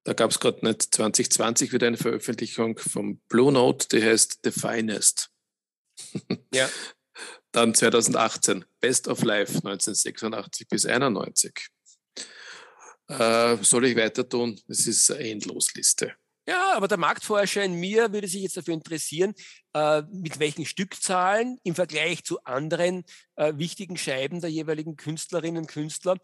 da 0.04 0.14
gab 0.14 0.32
es 0.32 0.40
gerade 0.40 0.66
nicht 0.66 0.96
2020 0.96 1.74
wieder 1.74 1.88
eine 1.88 1.98
Veröffentlichung 1.98 2.78
vom 2.78 3.20
Blue 3.28 3.52
Note, 3.52 3.88
die 3.90 4.04
heißt 4.04 4.40
The 4.44 4.52
Finest. 4.52 5.30
Ja. 6.54 6.70
Dann 7.52 7.74
2018, 7.74 8.66
Best 8.80 9.08
of 9.08 9.24
Life 9.24 9.54
1986 9.54 10.68
bis 10.68 10.86
91. 10.86 11.70
Äh, 13.08 13.58
soll 13.62 13.86
ich 13.86 13.96
weiter 13.96 14.28
tun? 14.28 14.60
Es 14.68 14.86
ist 14.86 15.10
eine 15.12 15.30
Endlosliste. 15.30 16.16
Ja, 16.50 16.74
aber 16.76 16.88
der 16.88 16.98
Marktforscher 16.98 17.62
in 17.64 17.74
mir 17.74 18.14
würde 18.14 18.28
sich 18.28 18.42
jetzt 18.42 18.56
dafür 18.56 18.74
interessieren, 18.74 19.34
äh, 19.74 20.04
mit 20.14 20.40
welchen 20.40 20.66
Stückzahlen 20.66 21.58
im 21.64 21.76
Vergleich 21.76 22.24
zu 22.24 22.42
anderen 22.46 23.04
äh, 23.36 23.52
wichtigen 23.58 23.98
Scheiben 23.98 24.40
der 24.40 24.50
jeweiligen 24.50 24.96
Künstlerinnen 24.96 25.64
und 25.64 25.68
Künstler 25.68 26.18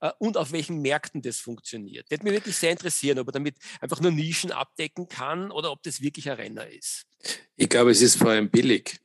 äh, 0.00 0.10
und 0.18 0.36
auf 0.36 0.50
welchen 0.50 0.82
Märkten 0.82 1.22
das 1.22 1.38
funktioniert. 1.38 2.06
Das 2.10 2.18
würde 2.18 2.24
mich 2.24 2.32
wirklich 2.34 2.56
sehr 2.56 2.72
interessieren, 2.72 3.20
ob 3.20 3.28
er 3.28 3.32
damit 3.32 3.54
einfach 3.80 4.00
nur 4.00 4.10
Nischen 4.10 4.50
abdecken 4.50 5.06
kann 5.06 5.52
oder 5.52 5.70
ob 5.70 5.84
das 5.84 6.00
wirklich 6.00 6.28
ein 6.28 6.36
Renner 6.36 6.66
ist. 6.66 7.06
Ich 7.54 7.68
glaube, 7.68 7.92
es 7.92 8.02
ist 8.02 8.16
vor 8.16 8.30
allem 8.30 8.50
billig 8.50 8.98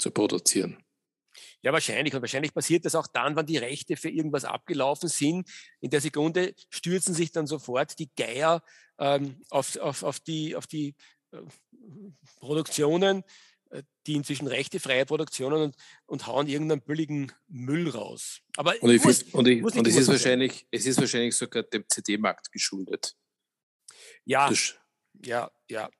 zu 0.00 0.10
produzieren. 0.10 0.82
Ja, 1.62 1.72
wahrscheinlich. 1.72 2.14
Und 2.14 2.22
wahrscheinlich 2.22 2.54
passiert 2.54 2.84
das 2.84 2.94
auch 2.94 3.06
dann, 3.06 3.36
wenn 3.36 3.46
die 3.46 3.58
Rechte 3.58 3.96
für 3.96 4.08
irgendwas 4.08 4.44
abgelaufen 4.44 5.08
sind. 5.08 5.48
In 5.80 5.90
der 5.90 6.00
Sekunde 6.00 6.54
stürzen 6.70 7.14
sich 7.14 7.32
dann 7.32 7.46
sofort 7.46 7.98
die 7.98 8.10
Geier 8.16 8.62
ähm, 8.98 9.40
auf, 9.50 9.76
auf, 9.76 10.02
auf 10.02 10.20
die, 10.20 10.56
auf 10.56 10.66
die 10.66 10.94
äh, 11.32 11.38
Produktionen, 12.38 13.22
äh, 13.70 13.82
die 14.06 14.14
inzwischen 14.14 14.46
rechtefreie 14.46 15.06
Produktionen 15.06 15.62
und, 15.62 15.76
und 16.06 16.26
hauen 16.26 16.48
irgendeinen 16.48 16.82
billigen 16.82 17.32
Müll 17.48 17.90
raus. 17.90 18.40
Aber 18.56 18.74
und, 18.82 18.90
ich 18.90 19.04
muss, 19.04 19.22
und, 19.22 19.46
ich, 19.46 19.62
und 19.62 19.86
es, 19.86 19.96
ist 19.96 20.08
wahrscheinlich, 20.08 20.66
es 20.70 20.86
ist 20.86 20.98
wahrscheinlich 21.00 21.36
sogar 21.36 21.62
dem 21.62 21.84
CD-Markt 21.88 22.50
geschuldet. 22.52 23.14
Ja, 24.24 24.48
das, 24.48 24.74
ja, 25.24 25.50
ja. 25.68 25.90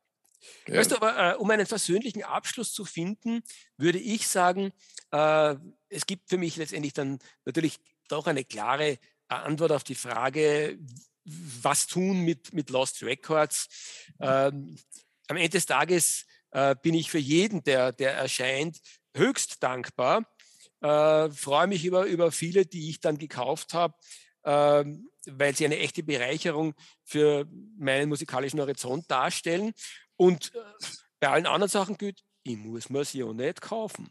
Ja. 0.66 0.76
Weißt 0.76 0.90
du, 0.90 0.96
aber 0.96 1.34
äh, 1.34 1.36
um 1.36 1.50
einen 1.50 1.66
versöhnlichen 1.66 2.22
Abschluss 2.22 2.72
zu 2.72 2.84
finden, 2.84 3.42
würde 3.76 3.98
ich 3.98 4.28
sagen, 4.28 4.72
äh, 5.12 5.56
es 5.88 6.06
gibt 6.06 6.28
für 6.28 6.38
mich 6.38 6.56
letztendlich 6.56 6.92
dann 6.92 7.18
natürlich 7.44 7.78
doch 8.08 8.26
eine 8.26 8.44
klare 8.44 8.98
Antwort 9.28 9.72
auf 9.72 9.84
die 9.84 9.94
Frage, 9.94 10.78
was 11.24 11.86
tun 11.86 12.20
mit, 12.20 12.52
mit 12.52 12.70
Lost 12.70 13.02
Records. 13.02 13.68
Ähm, 14.20 14.76
am 15.28 15.36
Ende 15.36 15.50
des 15.50 15.66
Tages 15.66 16.26
äh, 16.50 16.74
bin 16.82 16.94
ich 16.94 17.10
für 17.10 17.18
jeden, 17.18 17.62
der, 17.62 17.92
der 17.92 18.14
erscheint, 18.14 18.80
höchst 19.14 19.62
dankbar. 19.62 20.26
Äh, 20.80 21.30
freue 21.30 21.66
mich 21.66 21.84
über, 21.84 22.04
über 22.06 22.32
viele, 22.32 22.66
die 22.66 22.90
ich 22.90 23.00
dann 23.00 23.18
gekauft 23.18 23.74
habe, 23.74 23.94
ähm, 24.44 25.08
weil 25.26 25.54
sie 25.54 25.66
eine 25.66 25.78
echte 25.78 26.02
Bereicherung 26.02 26.74
für 27.04 27.46
meinen 27.78 28.08
musikalischen 28.08 28.60
Horizont 28.60 29.10
darstellen. 29.10 29.72
Und 30.20 30.54
äh, 30.54 30.58
bei 31.18 31.28
allen 31.28 31.46
anderen 31.46 31.70
Sachen 31.70 31.96
gilt, 31.96 32.22
ich 32.42 32.58
muss 32.58 32.90
mir 32.90 33.06
sie 33.06 33.20
ja 33.20 33.32
nicht 33.32 33.62
kaufen. 33.62 34.10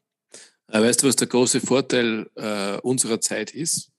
Weißt 0.65 1.04
du, 1.04 1.08
was 1.08 1.15
der 1.17 1.28
große 1.28 1.62
Vorteil 1.62 2.28
äh, 2.34 2.80
unserer 2.82 3.22
Zeit 3.22 3.52
ist? 3.52 3.91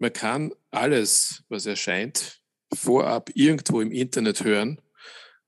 Man 0.00 0.12
kann 0.12 0.52
alles, 0.72 1.44
was 1.48 1.66
erscheint, 1.66 2.42
vorab 2.74 3.30
irgendwo 3.34 3.80
im 3.80 3.92
Internet 3.92 4.42
hören 4.42 4.82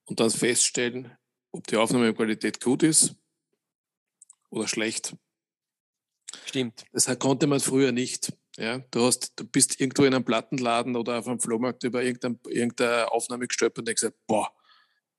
und 0.04 0.20
dann 0.20 0.30
feststellen, 0.30 1.16
ob 1.50 1.66
die 1.66 1.78
Aufnahmequalität 1.78 2.60
gut 2.60 2.84
ist 2.84 3.16
oder 4.50 4.68
schlecht. 4.68 5.16
Stimmt. 6.46 6.84
Das 6.92 7.06
konnte 7.18 7.48
man 7.48 7.58
früher 7.58 7.90
nicht. 7.90 8.32
Ja, 8.56 8.78
du, 8.92 9.06
hast, 9.06 9.32
du 9.34 9.44
bist 9.44 9.80
irgendwo 9.80 10.04
in 10.04 10.14
einem 10.14 10.24
Plattenladen 10.24 10.94
oder 10.94 11.18
auf 11.18 11.26
einem 11.26 11.40
Flohmarkt 11.40 11.82
über 11.82 12.04
irgendeine, 12.04 12.38
irgendeine 12.46 13.10
Aufnahme 13.10 13.48
gestolpert 13.48 13.80
und 13.80 13.88
denkst, 13.88 14.06
boah, 14.28 14.52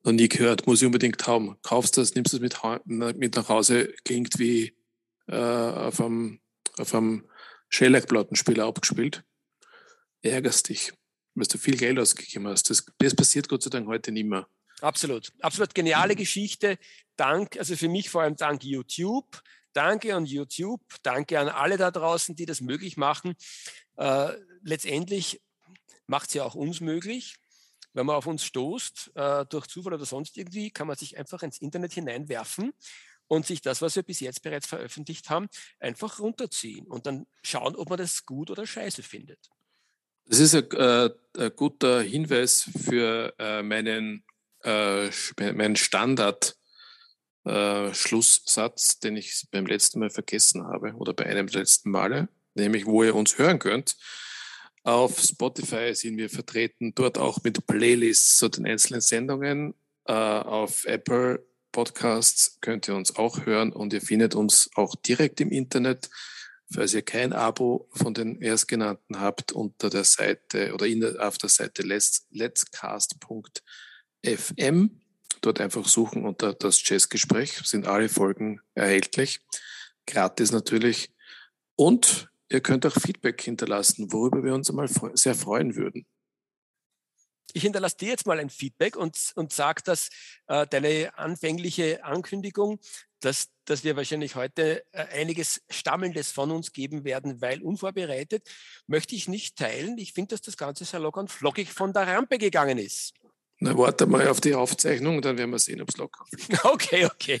noch 0.04 0.12
nie 0.12 0.28
gehört, 0.28 0.66
muss 0.66 0.82
ich 0.82 0.86
unbedingt 0.86 1.26
haben. 1.26 1.56
Kaufst 1.62 1.96
das, 1.96 2.14
nimmst 2.14 2.34
es 2.34 2.40
mit, 2.40 2.56
mit 2.86 3.36
nach 3.36 3.48
Hause, 3.48 3.92
klingt 4.04 4.38
wie 4.38 4.76
äh, 5.26 5.34
auf 5.34 6.00
einem, 6.00 6.40
auf 6.76 6.94
einem 6.94 7.28
Shellac-Plattenspieler 7.70 8.66
abgespielt. 8.66 9.24
Ärgerst 10.22 10.68
dich, 10.68 10.92
weil 11.34 11.46
du 11.46 11.58
viel 11.58 11.76
Geld 11.76 11.98
ausgegeben 11.98 12.46
hast. 12.46 12.70
Das, 12.70 12.86
das 12.98 13.14
passiert 13.14 13.48
Gott 13.48 13.62
sei 13.62 13.70
Dank 13.70 13.86
heute 13.88 14.12
nicht 14.12 14.26
mehr. 14.26 14.46
Absolut. 14.80 15.32
Absolut 15.40 15.74
geniale 15.74 16.14
Geschichte. 16.14 16.78
Dank, 17.16 17.56
also 17.58 17.76
für 17.76 17.88
mich 17.88 18.10
vor 18.10 18.22
allem 18.22 18.36
dank 18.36 18.62
YouTube. 18.64 19.42
Danke 19.72 20.14
an 20.14 20.26
YouTube. 20.26 20.82
Danke 21.02 21.40
an 21.40 21.48
alle 21.48 21.78
da 21.78 21.90
draußen, 21.90 22.36
die 22.36 22.46
das 22.46 22.60
möglich 22.60 22.96
machen. 22.96 23.34
Äh, 23.96 24.32
letztendlich 24.62 25.40
macht 26.06 26.28
es 26.28 26.34
ja 26.34 26.44
auch 26.44 26.54
uns 26.54 26.80
möglich. 26.80 27.36
Wenn 27.94 28.06
man 28.06 28.16
auf 28.16 28.26
uns 28.26 28.44
stoßt, 28.44 29.12
äh, 29.14 29.46
durch 29.46 29.66
Zufall 29.68 29.94
oder 29.94 30.04
sonst 30.04 30.36
irgendwie, 30.36 30.70
kann 30.70 30.86
man 30.86 30.96
sich 30.96 31.16
einfach 31.16 31.42
ins 31.42 31.58
Internet 31.58 31.94
hineinwerfen 31.94 32.72
und 33.28 33.46
sich 33.46 33.62
das, 33.62 33.80
was 33.80 33.96
wir 33.96 34.02
bis 34.02 34.20
jetzt 34.20 34.42
bereits 34.42 34.66
veröffentlicht 34.66 35.30
haben, 35.30 35.48
einfach 35.78 36.20
runterziehen 36.20 36.86
und 36.86 37.06
dann 37.06 37.26
schauen, 37.42 37.76
ob 37.76 37.88
man 37.88 37.98
das 37.98 38.26
gut 38.26 38.50
oder 38.50 38.66
scheiße 38.66 39.02
findet. 39.02 39.48
Das 40.26 40.40
ist 40.40 40.54
ein, 40.54 40.70
äh, 40.72 41.10
ein 41.38 41.56
guter 41.56 42.02
Hinweis 42.02 42.68
für 42.84 43.34
äh, 43.38 43.62
meinen, 43.62 44.24
äh, 44.62 45.10
meinen 45.38 45.76
Standard. 45.76 46.56
Äh, 47.46 47.92
den 49.02 49.16
ich 49.18 49.46
beim 49.50 49.66
letzten 49.66 49.98
Mal 49.98 50.08
vergessen 50.08 50.66
habe 50.66 50.94
oder 50.94 51.12
bei 51.12 51.26
einem 51.26 51.46
der 51.46 51.60
letzten 51.60 51.90
Male, 51.90 52.28
nämlich 52.54 52.86
wo 52.86 53.04
ihr 53.04 53.14
uns 53.14 53.36
hören 53.36 53.58
könnt. 53.58 53.96
Auf 54.84 55.18
Spotify 55.18 55.94
sind 55.94 56.18
wir 56.18 56.28
vertreten, 56.28 56.94
dort 56.94 57.16
auch 57.16 57.42
mit 57.42 57.66
Playlists 57.66 58.36
zu 58.36 58.50
den 58.50 58.66
einzelnen 58.66 59.00
Sendungen. 59.00 59.72
Äh, 60.04 60.12
auf 60.12 60.84
Apple 60.84 61.42
Podcasts 61.72 62.58
könnt 62.60 62.86
ihr 62.86 62.94
uns 62.94 63.16
auch 63.16 63.46
hören 63.46 63.72
und 63.72 63.94
ihr 63.94 64.02
findet 64.02 64.34
uns 64.34 64.68
auch 64.74 64.94
direkt 64.94 65.40
im 65.40 65.50
Internet. 65.50 66.10
Falls 66.70 66.92
ihr 66.92 67.00
kein 67.00 67.32
Abo 67.32 67.88
von 67.94 68.12
den 68.12 68.42
Erstgenannten 68.42 69.20
habt, 69.20 69.52
unter 69.52 69.88
der 69.88 70.04
Seite 70.04 70.74
oder 70.74 70.86
in 70.86 71.00
der, 71.00 71.26
auf 71.26 71.38
der 71.38 71.48
Seite 71.48 71.80
let's, 71.80 72.26
letscast.fm. 72.30 73.60
Dort 75.40 75.60
einfach 75.62 75.88
suchen 75.88 76.26
unter 76.26 76.52
das 76.52 76.86
Jazzgespräch, 76.86 77.58
sind 77.64 77.86
alle 77.86 78.10
Folgen 78.10 78.60
erhältlich. 78.74 79.40
Gratis 80.06 80.52
natürlich. 80.52 81.10
Und 81.74 82.28
ihr 82.54 82.60
könnt 82.60 82.86
auch 82.86 82.94
Feedback 82.94 83.42
hinterlassen, 83.42 84.12
worüber 84.12 84.42
wir 84.42 84.54
uns 84.54 84.70
einmal 84.70 84.88
sehr 85.14 85.34
freuen 85.34 85.76
würden 85.76 86.06
ich 87.54 87.62
hinterlasse 87.62 87.96
dir 87.96 88.08
jetzt 88.08 88.26
mal 88.26 88.40
ein 88.40 88.50
Feedback 88.50 88.96
und, 88.96 89.16
und 89.36 89.52
sage, 89.52 89.82
dass 89.84 90.10
äh, 90.48 90.66
deine 90.66 91.16
anfängliche 91.16 92.04
Ankündigung, 92.04 92.80
dass, 93.20 93.48
dass 93.64 93.84
wir 93.84 93.96
wahrscheinlich 93.96 94.34
heute 94.34 94.84
äh, 94.90 95.06
einiges 95.20 95.62
Stammelndes 95.70 96.32
von 96.32 96.50
uns 96.50 96.72
geben 96.72 97.04
werden, 97.04 97.40
weil 97.40 97.62
unvorbereitet, 97.62 98.48
möchte 98.88 99.14
ich 99.14 99.28
nicht 99.28 99.56
teilen. 99.56 99.98
Ich 99.98 100.12
finde, 100.12 100.30
dass 100.30 100.42
das 100.42 100.56
Ganze 100.56 100.84
sehr 100.84 100.98
locker 100.98 101.20
und 101.20 101.30
flockig 101.30 101.72
von 101.72 101.92
der 101.92 102.08
Rampe 102.08 102.38
gegangen 102.38 102.76
ist. 102.76 103.14
Na, 103.60 103.76
warte 103.78 104.06
mal 104.06 104.28
auf 104.28 104.40
die 104.40 104.54
Aufzeichnung, 104.54 105.22
dann 105.22 105.38
werden 105.38 105.50
wir 105.50 105.58
sehen, 105.58 105.80
ob 105.80 105.88
es 105.88 105.96
locker 105.96 106.24
fliegt. 106.30 106.64
Okay, 106.64 107.06
okay. 107.06 107.40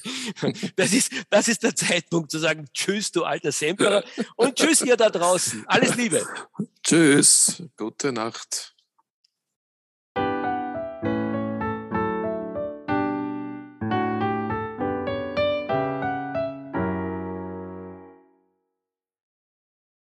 Das 0.76 0.92
ist, 0.92 1.12
das 1.30 1.48
ist 1.48 1.62
der 1.62 1.74
Zeitpunkt 1.74 2.30
zu 2.30 2.38
sagen, 2.38 2.66
tschüss, 2.72 3.12
du 3.12 3.24
alter 3.24 3.52
Sampler. 3.52 4.04
Und 4.36 4.56
tschüss, 4.56 4.82
ihr 4.82 4.96
da 4.96 5.10
draußen. 5.10 5.64
Alles 5.66 5.96
Liebe. 5.96 6.26
Tschüss. 6.82 7.62
Gute 7.76 8.12
Nacht. 8.12 8.73